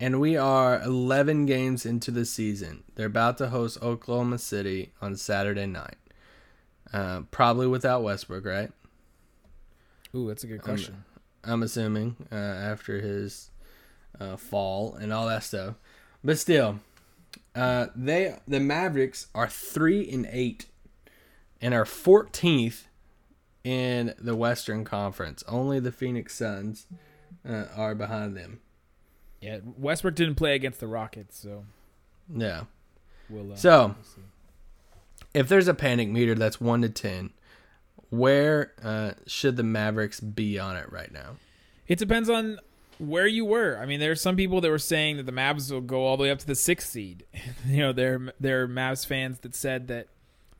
[0.00, 5.16] and we are eleven games into the season, they're about to host Oklahoma City on
[5.16, 5.96] Saturday night.
[6.92, 8.70] Uh, probably without Westbrook, right?
[10.14, 11.04] Ooh, that's a good question.
[11.42, 13.50] I'm assuming uh, after his
[14.20, 15.74] uh, fall and all that stuff.
[16.22, 16.78] But still,
[17.54, 20.66] uh, they the Mavericks are three and eight,
[21.60, 22.84] and are 14th
[23.62, 25.42] in the Western Conference.
[25.48, 26.86] Only the Phoenix Suns
[27.48, 28.60] uh, are behind them.
[29.40, 31.64] yeah, Westbrook didn't play against the Rockets, so
[32.34, 32.64] Yeah.
[33.30, 33.52] we'll.
[33.52, 33.86] Uh, So,
[34.16, 34.24] we'll
[35.32, 37.30] if there's a panic meter that's one to ten,
[38.10, 41.36] where uh, should the Mavericks be on it right now?
[41.88, 42.58] It depends on
[42.98, 43.78] where you were.
[43.78, 46.16] I mean, there are some people that were saying that the Mavs will go all
[46.16, 47.24] the way up to the sixth seed.
[47.66, 50.08] you know, there there are Mavs fans that said that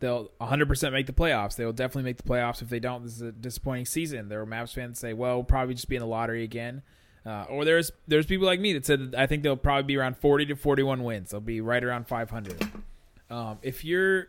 [0.00, 1.56] they'll 100% make the playoffs.
[1.56, 2.60] They will definitely make the playoffs.
[2.60, 4.28] If they don't, this is a disappointing season.
[4.28, 6.82] There are Mavs fans that say, well, we'll probably just be in the lottery again.
[7.26, 9.96] Uh, or there's there's people like me that said that I think they'll probably be
[9.96, 11.30] around 40 to 41 wins.
[11.30, 12.68] They'll be right around 500.
[13.30, 14.28] Um, if you're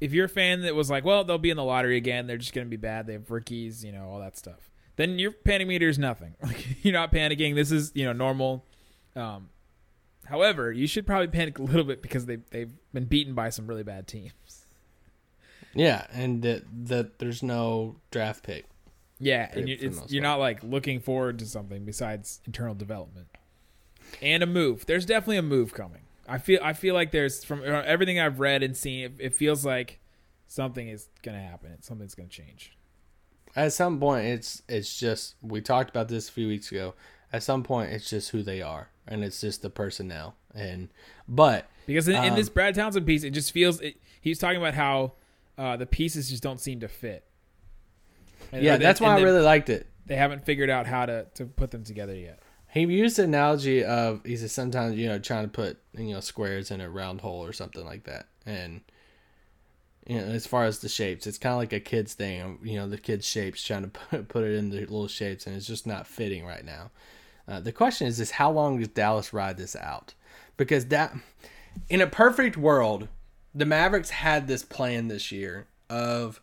[0.00, 2.38] if you're a fan that was like, well, they'll be in the lottery again, they're
[2.38, 3.06] just going to be bad.
[3.06, 4.70] They have rookies, you know, all that stuff.
[4.98, 6.34] Then your panic meter is nothing.
[6.42, 7.54] Like you're not panicking.
[7.54, 8.64] This is you know normal.
[9.14, 9.48] Um,
[10.26, 13.66] however, you should probably panic a little bit because they they've been beaten by some
[13.66, 14.66] really bad teams.
[15.72, 18.66] Yeah, and that that there's no draft pick.
[19.20, 23.28] Yeah, and you, it's, you're not like looking forward to something besides internal development
[24.20, 24.86] and a move.
[24.86, 26.02] There's definitely a move coming.
[26.26, 29.34] I feel I feel like there's from uh, everything I've read and seen, it, it
[29.34, 30.00] feels like
[30.48, 31.82] something is gonna happen.
[31.82, 32.72] Something's gonna change.
[33.56, 36.94] At some point, it's it's just we talked about this a few weeks ago.
[37.32, 40.34] At some point, it's just who they are, and it's just the personnel.
[40.54, 40.88] And
[41.28, 44.58] but Because in, in Um, this Brad Townsend piece, it just feels it, he's talking
[44.58, 45.12] about how
[45.58, 47.24] uh, the pieces just don't seem to fit.
[48.52, 49.86] And- yeah, they- that's why I really liked it.
[50.06, 52.40] they haven't figured out how to, to put them together yet.
[52.70, 56.20] He used the analogy of he said sometimes you know trying to put you know
[56.20, 58.82] squares in a round hole or something like that, and
[60.08, 62.58] you know as far as the shapes, it's kind of like a kid's thing.
[62.62, 65.66] You know the kid's shapes trying to put it in the little shapes, and it's
[65.66, 66.90] just not fitting right now.
[67.46, 70.14] Uh, the question is, is how long does Dallas ride this out?
[70.56, 71.14] Because that
[71.88, 73.08] in a perfect world,
[73.54, 76.40] the Mavericks had this plan this year of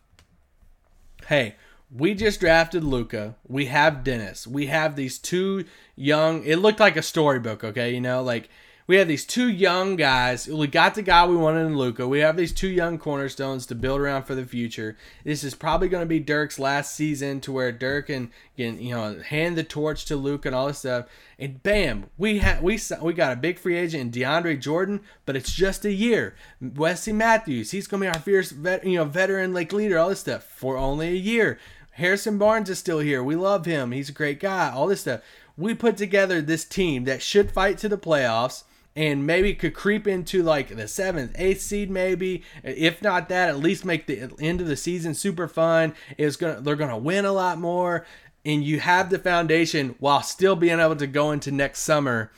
[1.26, 1.56] hey,
[1.90, 3.36] we just drafted Luka.
[3.46, 4.46] We have Dennis.
[4.46, 6.44] We have these two young.
[6.44, 7.94] It looked like a storybook, okay?
[7.94, 8.48] You know, like
[8.86, 10.46] we have these two young guys.
[10.46, 12.06] We got the guy we wanted in Luka.
[12.06, 14.96] We have these two young cornerstones to build around for the future.
[15.24, 18.94] This is probably going to be Dirk's last season, to where Dirk can, can you
[18.94, 21.06] know hand the torch to Luke and all this stuff.
[21.36, 25.34] And bam, we have we we got a big free agent in DeAndre Jordan, but
[25.34, 26.36] it's just a year.
[26.60, 30.20] Wesley Matthews, he's gonna be our fierce vet, you know veteran like leader, all this
[30.20, 31.58] stuff for only a year.
[31.92, 33.24] Harrison Barnes is still here.
[33.24, 33.90] We love him.
[33.90, 34.70] He's a great guy.
[34.70, 35.22] All this stuff.
[35.56, 38.64] We put together this team that should fight to the playoffs
[38.96, 42.42] and maybe could creep into like the seventh, eighth seed, maybe.
[42.64, 45.94] If not that, at least make the end of the season super fun.
[46.16, 48.06] It's gonna they're gonna win a lot more,
[48.44, 52.32] and you have the foundation while still being able to go into next summer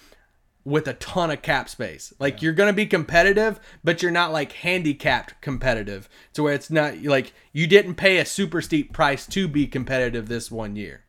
[0.64, 2.12] with a ton of cap space.
[2.18, 7.03] Like you're gonna be competitive, but you're not like handicapped competitive to where it's not
[7.05, 11.05] like you didn't pay a super steep price to be competitive this one year.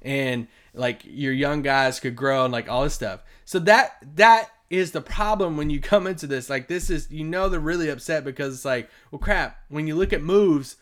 [0.00, 3.22] And like your young guys could grow and like all this stuff.
[3.44, 6.50] So that that is the problem when you come into this.
[6.50, 9.94] Like this is you know they're really upset because it's like, well crap, when you
[9.94, 10.76] look at moves,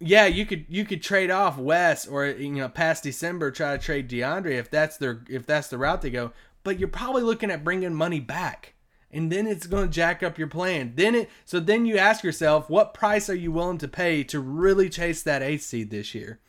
[0.00, 3.82] yeah, you could you could trade off Wes or you know past December try to
[3.82, 6.32] trade DeAndre if that's their if that's the route they go.
[6.62, 8.74] But you're probably looking at bringing money back,
[9.10, 10.92] and then it's going to jack up your plan.
[10.96, 14.40] Then it so then you ask yourself, what price are you willing to pay to
[14.40, 16.40] really chase that eighth seed this year?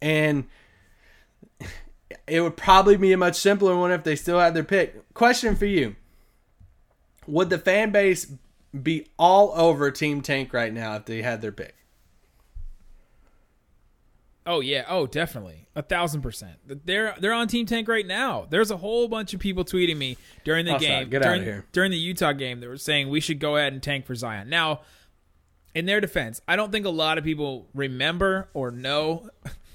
[0.00, 0.46] And
[2.26, 5.12] it would probably be a much simpler one if they still had their pick.
[5.14, 5.96] Question for you:
[7.26, 8.32] Would the fan base
[8.80, 11.74] be all over Team Tank right now if they had their pick?
[14.44, 16.56] Oh yeah, oh definitely, a thousand percent.
[16.66, 18.46] They're they're on Team Tank right now.
[18.50, 21.04] There's a whole bunch of people tweeting me during the sorry.
[21.04, 21.64] game, during, here.
[21.70, 24.48] during the Utah game, that were saying we should go ahead and tank for Zion.
[24.48, 24.80] Now,
[25.74, 29.28] in their defense, I don't think a lot of people remember or know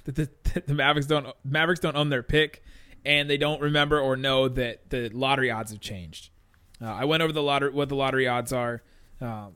[0.07, 2.63] that the, that the Mavericks don't Mavericks don't own their pick,
[3.05, 6.29] and they don't remember or know that the lottery odds have changed.
[6.81, 8.81] Uh, I went over the lottery what the lottery odds are.
[9.21, 9.53] Um,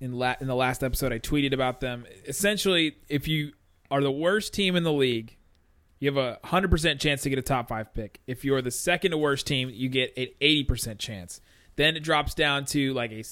[0.00, 2.04] in la- in the last episode I tweeted about them.
[2.26, 3.52] Essentially, if you
[3.90, 5.36] are the worst team in the league,
[6.00, 8.20] you have a 100% chance to get a top five pick.
[8.26, 11.40] If you're the second to worst team, you get an 80% chance.
[11.76, 13.22] Then it drops down to like a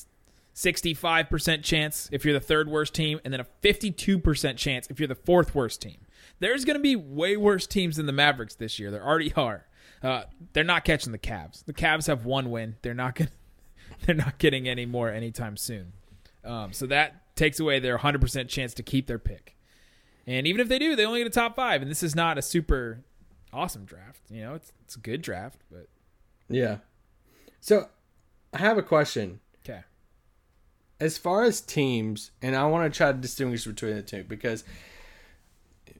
[0.54, 5.08] 65% chance if you're the third worst team, and then a 52% chance if you're
[5.08, 6.06] the fourth worst team.
[6.40, 8.90] There's going to be way worse teams than the Mavericks this year.
[8.90, 9.66] There already are.
[10.02, 10.22] Uh,
[10.52, 11.64] they're not catching the Cavs.
[11.64, 12.76] The Cavs have one win.
[12.82, 13.30] They're not going.
[14.06, 15.92] They're not getting any more anytime soon.
[16.42, 19.56] Um, so that takes away their 100% chance to keep their pick.
[20.26, 21.82] And even if they do, they only get a top five.
[21.82, 23.04] And this is not a super
[23.52, 24.22] awesome draft.
[24.30, 25.88] You know, it's it's a good draft, but
[26.48, 26.78] Yeah.
[27.60, 27.88] So
[28.54, 29.40] I have a question.
[29.64, 29.80] okay.
[30.98, 34.64] As far as teams, and I want to try to distinguish between the two because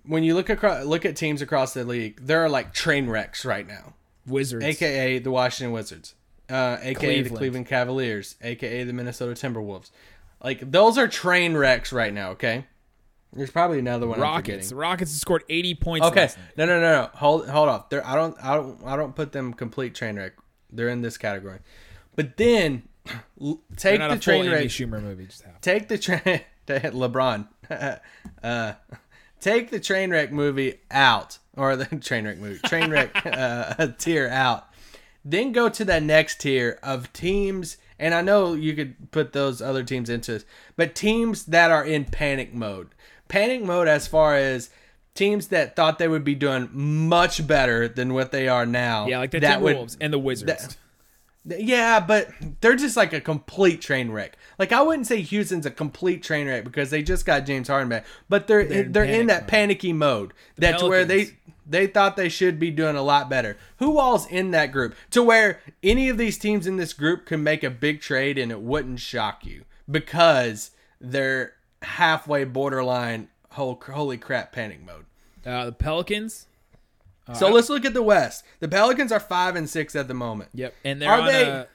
[0.05, 3.45] when you look across look at teams across the league, there are like train wrecks
[3.45, 3.95] right now.
[4.27, 4.65] Wizards.
[4.65, 6.15] aka the Washington Wizards,
[6.49, 7.37] uh, aka the Cleveland.
[7.37, 9.91] Cleveland Cavaliers, aka the Minnesota Timberwolves.
[10.43, 12.31] Like those are train wrecks right now.
[12.31, 12.65] Okay,
[13.33, 14.71] there's probably another one I'm Rockets.
[14.71, 16.07] have scored 80 points.
[16.07, 17.11] Okay, no, no, no, no.
[17.15, 17.89] Hold, hold off.
[17.89, 20.33] There, I don't, I don't, I don't put them complete train wreck.
[20.73, 21.61] They're in this category.
[22.17, 22.83] But then
[23.77, 24.67] take the train wreck.
[24.67, 25.27] Schumer movie.
[25.27, 25.63] Just happened.
[25.63, 26.41] Take the train.
[26.67, 27.49] LeBron.
[28.43, 28.73] uh,
[29.41, 34.29] take the train wreck movie out, or the train wreck movie, train wreck uh, tier
[34.29, 34.67] out.
[35.25, 39.61] Then go to that next tier of teams, and I know you could put those
[39.61, 40.45] other teams into this,
[40.77, 42.89] but teams that are in panic mode.
[43.29, 44.71] Panic mode, as far as
[45.15, 49.07] teams that thought they would be doing much better than what they are now.
[49.07, 50.79] Yeah, like the that would- Timberwolves and the Wizards.
[51.45, 52.29] Yeah, but
[52.61, 54.37] they're just like a complete train wreck.
[54.59, 57.89] Like I wouldn't say Houston's a complete train wreck because they just got James Harden
[57.89, 59.49] back, but they're they're, in in, panic that mode.
[59.49, 60.33] panicky mode.
[60.57, 61.31] That's where they
[61.67, 63.57] they thought they should be doing a lot better.
[63.79, 64.95] Who all's in that group?
[65.13, 68.51] To where any of these teams in this group can make a big trade and
[68.51, 75.07] it wouldn't shock you because they're halfway borderline whole holy crap panic mode.
[75.47, 76.47] Uh, the Pelicans.
[77.35, 78.45] So let's look at the West.
[78.61, 80.51] The Pelicans are five and six at the moment.
[80.55, 81.69] Yep, and they're Are on they- a.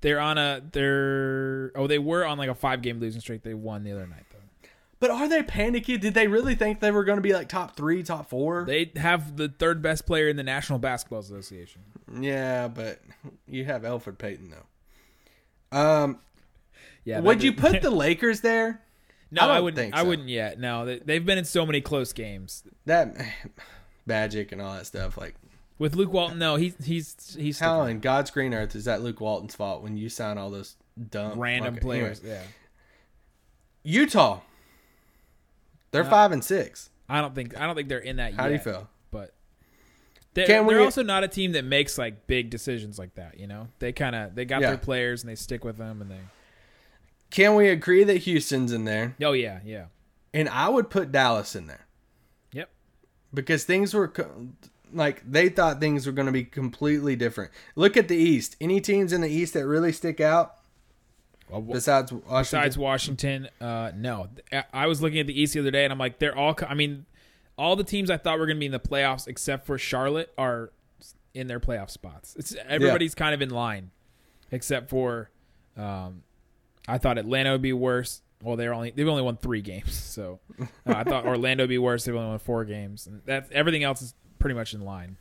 [0.00, 0.60] They're on a.
[0.72, 3.42] They're oh they were on like a five game losing streak.
[3.42, 4.68] They won the other night though.
[5.00, 5.96] But are they panicky?
[5.96, 8.64] Did they really think they were going to be like top three, top four?
[8.66, 11.82] They have the third best player in the National Basketball Association.
[12.20, 13.00] yeah, but
[13.46, 15.78] you have Elfrid Payton though.
[15.78, 16.18] Um,
[17.04, 18.82] Yeah, would you put the Lakers there?
[19.30, 19.94] No, I I, wouldn't.
[19.94, 20.08] I so.
[20.08, 20.60] wouldn't yet.
[20.60, 23.16] No, they, they've been in so many close games That
[24.06, 25.16] Magic and all that stuff.
[25.16, 25.34] Like
[25.78, 26.38] with Luke Walton.
[26.38, 29.96] No, he's he's he's how in God's green earth is that Luke Walton's fault when
[29.96, 30.76] you sign all those
[31.10, 32.20] dumb random okay, players.
[32.20, 32.36] anyway.
[32.36, 32.42] Yeah,
[33.82, 34.40] Utah,
[35.90, 36.90] they're uh, five and six.
[37.08, 38.34] I don't think I don't think they're in that.
[38.34, 38.88] How do you feel?
[39.10, 39.34] But
[40.34, 43.38] they're, Can we- they're also not a team that makes like big decisions like that.
[43.38, 44.68] You know, they kind of they got Yeah.
[44.68, 46.20] their players and they stick with them and they.
[47.30, 49.16] Can we agree that Houston's in there?
[49.22, 49.86] Oh yeah, yeah.
[50.32, 51.86] And I would put Dallas in there.
[53.34, 54.48] Because things were co-
[54.92, 57.50] like they thought things were going to be completely different.
[57.74, 58.56] Look at the East.
[58.60, 60.56] Any teams in the East that really stick out
[61.50, 62.38] Well, besides Washington?
[62.40, 64.28] Besides Washington, uh, no.
[64.52, 66.56] I- I was looking at the East the other day, and I'm like, they're all.
[66.68, 67.06] I mean,
[67.58, 70.32] all the teams I thought were going to be in the playoffs, except for Charlotte,
[70.38, 70.70] are
[71.34, 72.34] in their playoff spots.
[72.38, 73.90] It's everybody's kind of in line,
[74.52, 75.30] except for,
[75.76, 76.22] um,
[76.86, 78.20] I thought Atlanta would be worse.
[78.44, 81.78] Well, they're only they've only won three games, so uh, I thought Orlando would be
[81.78, 82.04] worse.
[82.04, 85.16] They've only won four games, and that everything else is pretty much in line.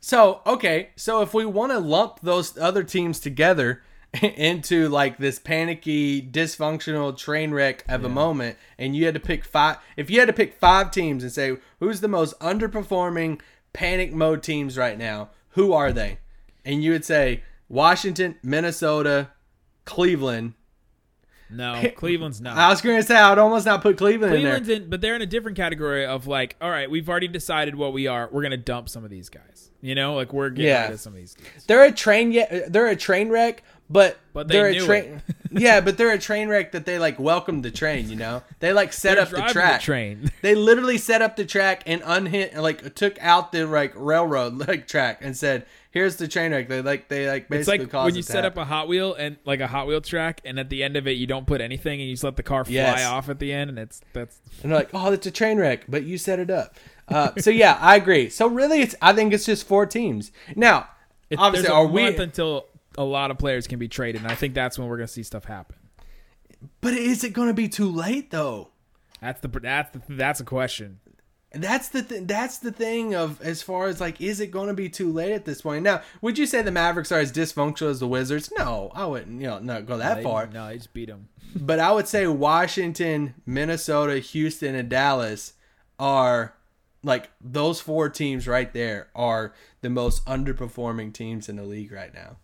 [0.00, 3.82] so okay, so if we want to lump those other teams together
[4.22, 9.44] into like this panicky, dysfunctional train wreck of a moment, and you had to pick
[9.44, 13.40] five, if you had to pick five teams and say who's the most underperforming
[13.74, 16.18] panic mode teams right now, who are they?
[16.64, 19.28] And you would say Washington, Minnesota,
[19.84, 20.54] Cleveland.
[21.50, 22.56] No, Cleveland's not.
[22.58, 24.82] I was going to say I would almost not put Cleveland, Cleveland's in there.
[24.84, 27.92] in, but they're in a different category of like, all right, we've already decided what
[27.92, 28.28] we are.
[28.30, 29.70] We're gonna dump some of these guys.
[29.80, 30.84] You know, like we're getting Yeah.
[30.86, 31.64] rid of some of these guys.
[31.66, 32.72] They're a train yet.
[32.72, 35.22] They're a train wreck, but But they they're knew a train.
[35.52, 38.10] yeah, but they're a train wreck that they like welcomed the train.
[38.10, 39.80] You know, they like set They're up the track.
[39.80, 40.30] train.
[40.42, 44.88] They literally set up the track and unhit, like took out the like railroad like
[44.88, 48.04] track and said, "Here's the train wreck." They like they like It's basically like caused
[48.06, 50.68] when you set up a Hot Wheel and like a Hot Wheel track, and at
[50.70, 52.74] the end of it, you don't put anything, and you just let the car fly
[52.74, 53.04] Yes.
[53.06, 55.84] off at the end, and it's that's and they're like, "Oh, it's a train wreck,"
[55.88, 56.76] but you set it up.
[57.08, 58.28] Uh, so yeah, I agree.
[58.28, 60.88] So really, it's I think it's just four teams now.
[61.30, 62.02] it, obviously, are we?
[62.02, 64.96] month until a lot of players can be traded, and I think that's when we're
[64.98, 65.76] gonna see stuff happen.
[66.80, 68.70] But is it going to be too late though?
[69.20, 71.00] That's the that's the, that's a question.
[71.52, 74.74] That's the th- that's the thing of as far as like is it going to
[74.74, 75.82] be too late at this point?
[75.82, 78.52] Now, would you say the Mavericks are as dysfunctional as the Wizards?
[78.58, 79.40] No, I wouldn't.
[79.40, 80.46] You know, not go that They- far.
[80.46, 81.28] No, they just beat them.
[81.56, 85.54] But I would say Washington, Minnesota, Houston, and Dallas
[85.98, 86.54] are
[87.02, 92.12] Like those four teams right there are the most underperforming teams in the league right
[92.12, 92.36] now.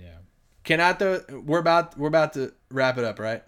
[0.00, 0.16] Yeah.
[0.64, 1.20] Can I throw?
[1.44, 3.42] We're about we're about to wrap it up, right?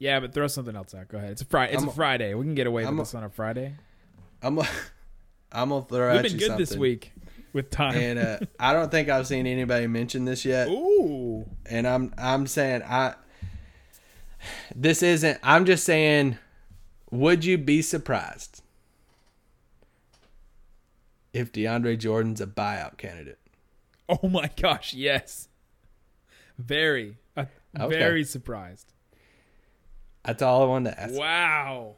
[0.00, 1.06] Yeah, but throw something else out.
[1.08, 1.30] Go ahead.
[1.30, 1.74] It's a Friday.
[1.74, 2.34] It's I'm- a Friday.
[2.34, 3.76] We can get away with this on a Friday.
[4.44, 4.68] I'm gonna-
[5.52, 6.58] I'm gonna throw We've at been you good something.
[6.66, 7.12] this week
[7.52, 7.96] with time.
[7.96, 10.68] and uh, I don't think I've seen anybody mention this yet.
[10.68, 11.44] Ooh.
[11.66, 13.14] and I'm I'm saying I
[14.74, 16.38] this isn't I'm just saying
[17.10, 18.62] would you be surprised
[21.32, 23.38] if DeAndre Jordan's a buyout candidate?
[24.08, 25.48] Oh my gosh, yes.
[26.58, 27.16] Very.
[27.36, 27.98] Uh, Okay.
[27.98, 28.92] Very surprised.
[30.24, 31.14] That's all I wanted to ask.
[31.14, 31.96] Wow.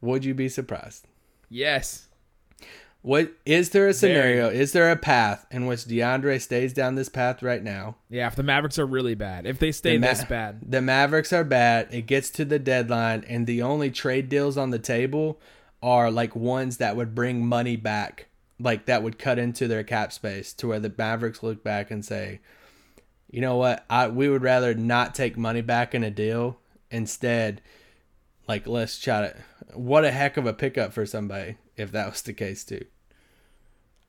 [0.00, 1.06] Would you be surprised?
[1.50, 2.06] Yes.
[3.02, 4.50] What is there a scenario?
[4.50, 7.96] Is there a path in which DeAndre stays down this path right now?
[8.10, 10.82] Yeah, if the Mavericks are really bad, if they stay The Ma- this bad, The
[10.82, 11.88] Mavericks are bad.
[11.92, 15.40] It gets to the deadline, and the only trade deals on the table
[15.82, 18.28] are like ones that would bring money back,
[18.58, 22.04] like that would cut into their cap space to where the Mavericks look back and
[22.04, 22.40] say,
[23.30, 26.58] you know what, I we would rather not take money back in a deal.
[26.90, 27.62] Instead,
[28.46, 29.36] like let's try to.
[29.74, 32.84] What a heck of a pickup for somebody if that was the case too.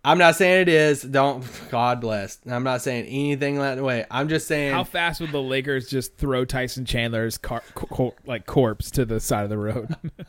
[0.04, 1.04] I'm not saying it is.
[1.04, 2.40] Don't God bless.
[2.50, 4.06] I'm not saying anything that way.
[4.10, 8.16] I'm just saying how fast would the Lakers just throw Tyson Chandler's car, co- co-
[8.26, 9.96] like corpse to the side of the road?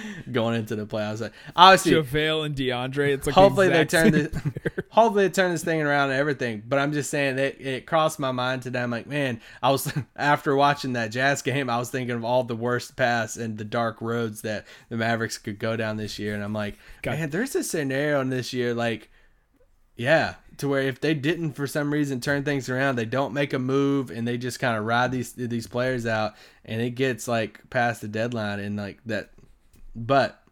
[0.32, 1.30] going into the playoffs.
[1.54, 4.34] Obviously, JaVale and DeAndre, it's like hopefully the they turn this.
[4.92, 6.62] Hopefully they turn this thing around and everything.
[6.66, 8.82] But I'm just saying that it crossed my mind today.
[8.82, 12.44] I'm like, man, I was after watching that Jazz game, I was thinking of all
[12.44, 16.34] the worst paths and the dark roads that the Mavericks could go down this year,
[16.34, 17.18] and I'm like, God.
[17.18, 19.10] man, there's a scenario in this year like.
[19.94, 23.52] Yeah, to where if they didn't for some reason turn things around, they don't make
[23.52, 26.32] a move and they just kind of ride these these players out,
[26.64, 29.30] and it gets like past the deadline and like that.
[29.94, 30.42] But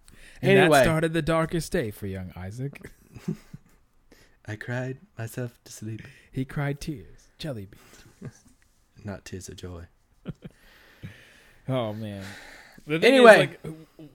[0.42, 2.90] And anyway, that started the darkest day for young Isaac.
[4.46, 8.34] I cried myself to sleep, He cried tears, jelly beans.
[9.04, 9.84] not tears of joy.
[11.68, 12.24] Oh man.
[12.88, 13.32] Anyway.
[13.32, 13.60] is, like,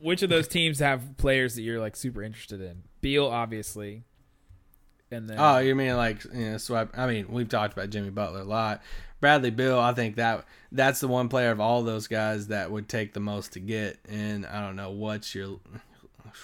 [0.02, 2.84] which of those teams have players that you're like super interested in?
[3.00, 4.04] Beal, obviously,
[5.10, 6.98] and then Oh, you mean like you know swipe?
[6.98, 8.82] I mean, we've talked about Jimmy Butler a lot.
[9.22, 12.90] Bradley Beal, I think that that's the one player of all those guys that would
[12.90, 13.98] take the most to get.
[14.10, 15.60] And I don't know what you're,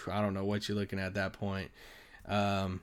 [0.10, 1.72] I don't know what you're looking at that point.
[2.26, 2.82] Um,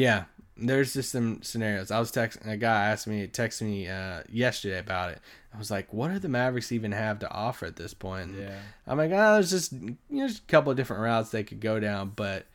[0.00, 0.24] yeah,
[0.56, 1.90] there's just some scenarios.
[1.90, 5.20] I was texting a guy asked me texted me uh, yesterday about it.
[5.52, 8.30] I was like, what do the Mavericks even have to offer at this point?
[8.30, 11.30] And yeah, I'm like, oh, there's just you know, just a couple of different routes
[11.30, 12.46] they could go down, but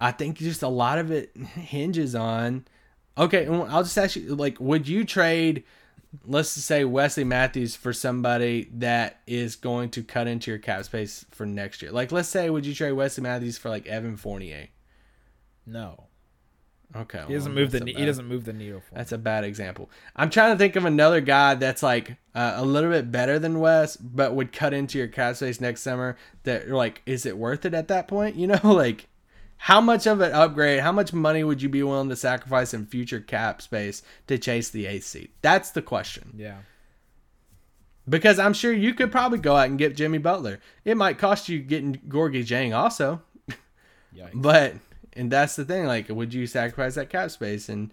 [0.00, 2.66] I think just a lot of it hinges on.
[3.16, 5.64] Okay, I'll just ask you, like, would you trade,
[6.24, 10.84] let's just say Wesley Matthews for somebody that is going to cut into your cap
[10.84, 11.90] space for next year?
[11.90, 14.68] Like, let's say, would you trade Wesley Matthews for like Evan Fournier?
[15.66, 16.07] no,
[16.96, 18.94] Okay, he doesn't well, move the ne- he doesn't move the needle for.
[18.94, 19.90] That's a bad example.
[20.16, 23.60] I'm trying to think of another guy that's like uh, a little bit better than
[23.60, 26.16] Wes, but would cut into your cap space next summer.
[26.44, 28.36] That you're like, is it worth it at that point?
[28.36, 29.06] You know, like
[29.58, 32.86] how much of an upgrade, how much money would you be willing to sacrifice in
[32.86, 35.28] future cap space to chase the eighth seed?
[35.42, 36.32] That's the question.
[36.36, 36.58] Yeah,
[38.08, 40.60] Because I'm sure you could probably go out and get Jimmy Butler.
[40.84, 43.20] It might cost you getting Gorgie Jang also,
[44.16, 44.30] Yikes.
[44.34, 44.74] but
[45.18, 45.84] and that's the thing.
[45.84, 47.68] Like, would you sacrifice that cap space?
[47.68, 47.92] And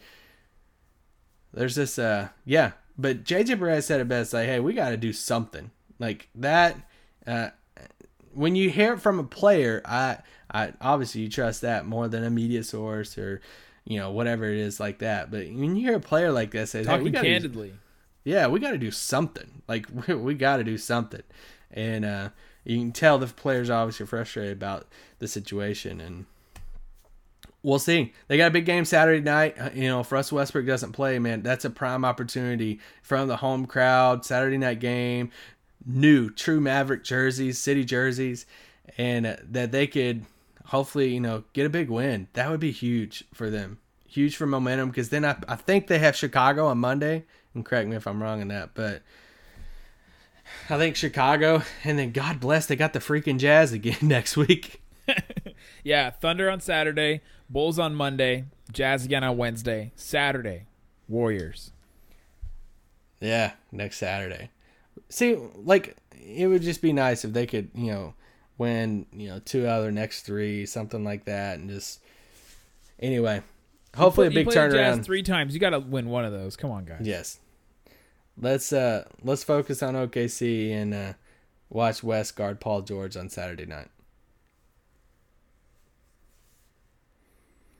[1.53, 2.73] there's this, uh, yeah.
[2.97, 4.32] But JJ Barea said it best.
[4.32, 6.78] Like, hey, we got to do something like that.
[7.26, 7.49] Uh,
[8.34, 10.19] when you hear it from a player, I,
[10.53, 13.41] I obviously you trust that more than a media source or,
[13.86, 15.32] you know, whatever it is like that.
[15.32, 17.73] But when you hear a player like that say, hey, we talking got to candidly.
[18.23, 19.63] yeah, we got to do something.
[19.67, 21.23] Like we, we got to do something,
[21.71, 22.30] and uh,
[22.63, 24.88] you can tell the players obviously frustrated about
[25.19, 26.26] the situation, and
[27.66, 28.13] we'll see.
[28.28, 29.59] They got a big game Saturday night.
[29.59, 33.38] Uh, You know, if Russ Westbrook doesn't play, man, that's a prime opportunity from the
[33.38, 34.24] home crowd.
[34.24, 35.32] Saturday night game,
[35.86, 38.45] new true Maverick jerseys, city jerseys,
[38.97, 40.26] and uh, that they could
[40.66, 42.28] hopefully you know get a big win.
[42.34, 43.80] That would be huge for them.
[44.07, 47.26] Huge for momentum because then I, I think they have Chicago on Monday.
[47.53, 49.01] And correct me if I'm wrong in that, but
[50.70, 54.82] I think Chicago, and then God bless, they got the freaking Jazz again next week.
[55.84, 60.66] Yeah, Thunder on Saturday, Bulls on Monday, Jazz again on Wednesday, Saturday,
[61.08, 61.72] Warriors.
[63.22, 64.49] Yeah, next Saturday.
[65.10, 68.14] See, like it would just be nice if they could, you know,
[68.58, 72.01] win, you know, two out of their next three, something like that, and just
[72.99, 73.41] anyway.
[73.95, 75.03] Hopefully, a big play the Jazz turnaround.
[75.06, 75.53] three times.
[75.53, 76.56] You got to win one of those.
[76.58, 77.01] Come on, guys.
[77.03, 77.39] Yes.
[78.38, 81.14] Let's uh let's focus on OKC and uh
[81.70, 83.88] watch West guard Paul George on Saturday night.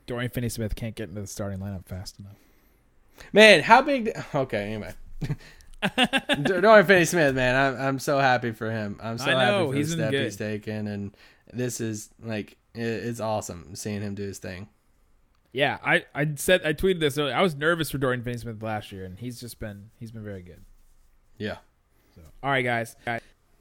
[0.06, 2.38] Dorian Finney-Smith can't get into the starting lineup fast enough.
[3.34, 4.12] Man, how big?
[4.34, 4.93] Okay, anyway.
[6.43, 8.99] Dorian Finney-Smith, man, I'm I'm so happy for him.
[9.01, 10.24] I'm so happy for he's the step good.
[10.24, 11.16] he's taken, and
[11.53, 14.68] this is like it, it's awesome seeing him do his thing.
[15.53, 17.36] Yeah, I I said I tweeted this earlier.
[17.36, 20.41] I was nervous for Dorian Finney-Smith last year, and he's just been he's been very
[20.41, 20.64] good.
[21.38, 21.58] Yeah.
[22.16, 22.95] So All right, guys.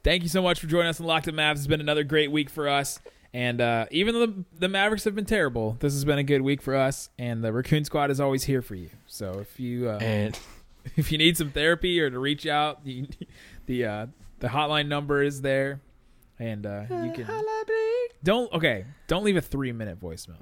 [0.03, 1.53] Thank you so much for joining us on Locked On Mavs.
[1.53, 2.99] It's been another great week for us.
[3.35, 6.39] And uh, even though the, the Mavericks have been terrible, this has been a good
[6.39, 7.09] week for us.
[7.19, 8.89] And the Raccoon Squad is always here for you.
[9.07, 10.39] So if you uh, And
[10.95, 13.07] if you need some therapy or to reach out, you,
[13.65, 14.05] the uh,
[14.39, 15.81] the hotline number is there,
[16.39, 17.27] and uh, you can
[18.23, 18.85] don't okay.
[19.07, 20.37] Don't leave a three minute voicemail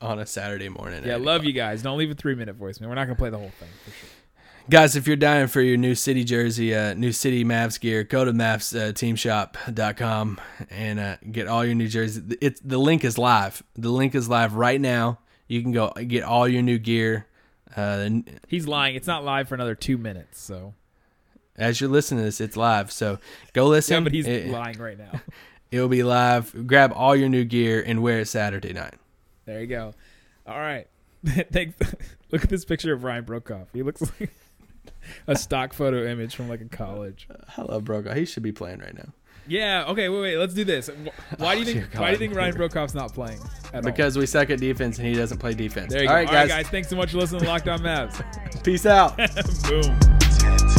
[0.00, 0.06] though.
[0.06, 1.04] on a Saturday morning.
[1.04, 1.82] Yeah, at love you guys.
[1.82, 2.88] Don't leave a three minute voicemail.
[2.88, 4.08] We're not gonna play the whole thing for sure.
[4.70, 8.26] Guys, if you're dying for your new city jersey, uh, new city Mavs gear, go
[8.26, 12.36] to mavsteamshop.com and uh, get all your new jerseys.
[12.42, 13.62] It's the link is live.
[13.76, 15.20] The link is live right now.
[15.46, 17.26] You can go get all your new gear.
[17.74, 18.10] Uh,
[18.46, 18.94] He's lying.
[18.94, 20.38] It's not live for another two minutes.
[20.38, 20.74] So
[21.56, 22.92] as you're listening to this, it's live.
[22.92, 23.20] So
[23.54, 23.94] go listen.
[23.94, 25.20] yeah, but he's It, lying right now.
[25.70, 26.66] It will be live.
[26.66, 28.94] Grab all your new gear and wear it Saturday night.
[29.44, 29.92] There you go.
[30.46, 30.86] All right.
[31.26, 31.76] Thanks.
[32.32, 33.66] Look at this picture of Ryan Broekhoff.
[33.74, 34.30] He looks like
[35.26, 37.28] a stock photo image from like a college.
[37.56, 38.16] I love Broekhoff.
[38.16, 39.12] He should be playing right now
[39.46, 39.84] Yeah.
[39.88, 40.08] Okay.
[40.08, 40.20] Wait.
[40.20, 40.36] Wait.
[40.36, 40.88] Let's do this.
[40.88, 41.90] Wh- Why do you Oh, think?
[41.92, 43.40] dear Why do you think Ryan Broekhoff's not playing?
[43.68, 43.82] At all?
[43.82, 45.92] because we suck at defense and he doesn't play defense.
[45.92, 46.18] there you all go.
[46.20, 46.64] right, All right, guys.
[46.64, 46.68] guys.
[46.70, 48.62] Thanks so much for listening to Locked On Mavs.
[48.64, 49.16] Peace out.
[49.68, 50.74] Boom.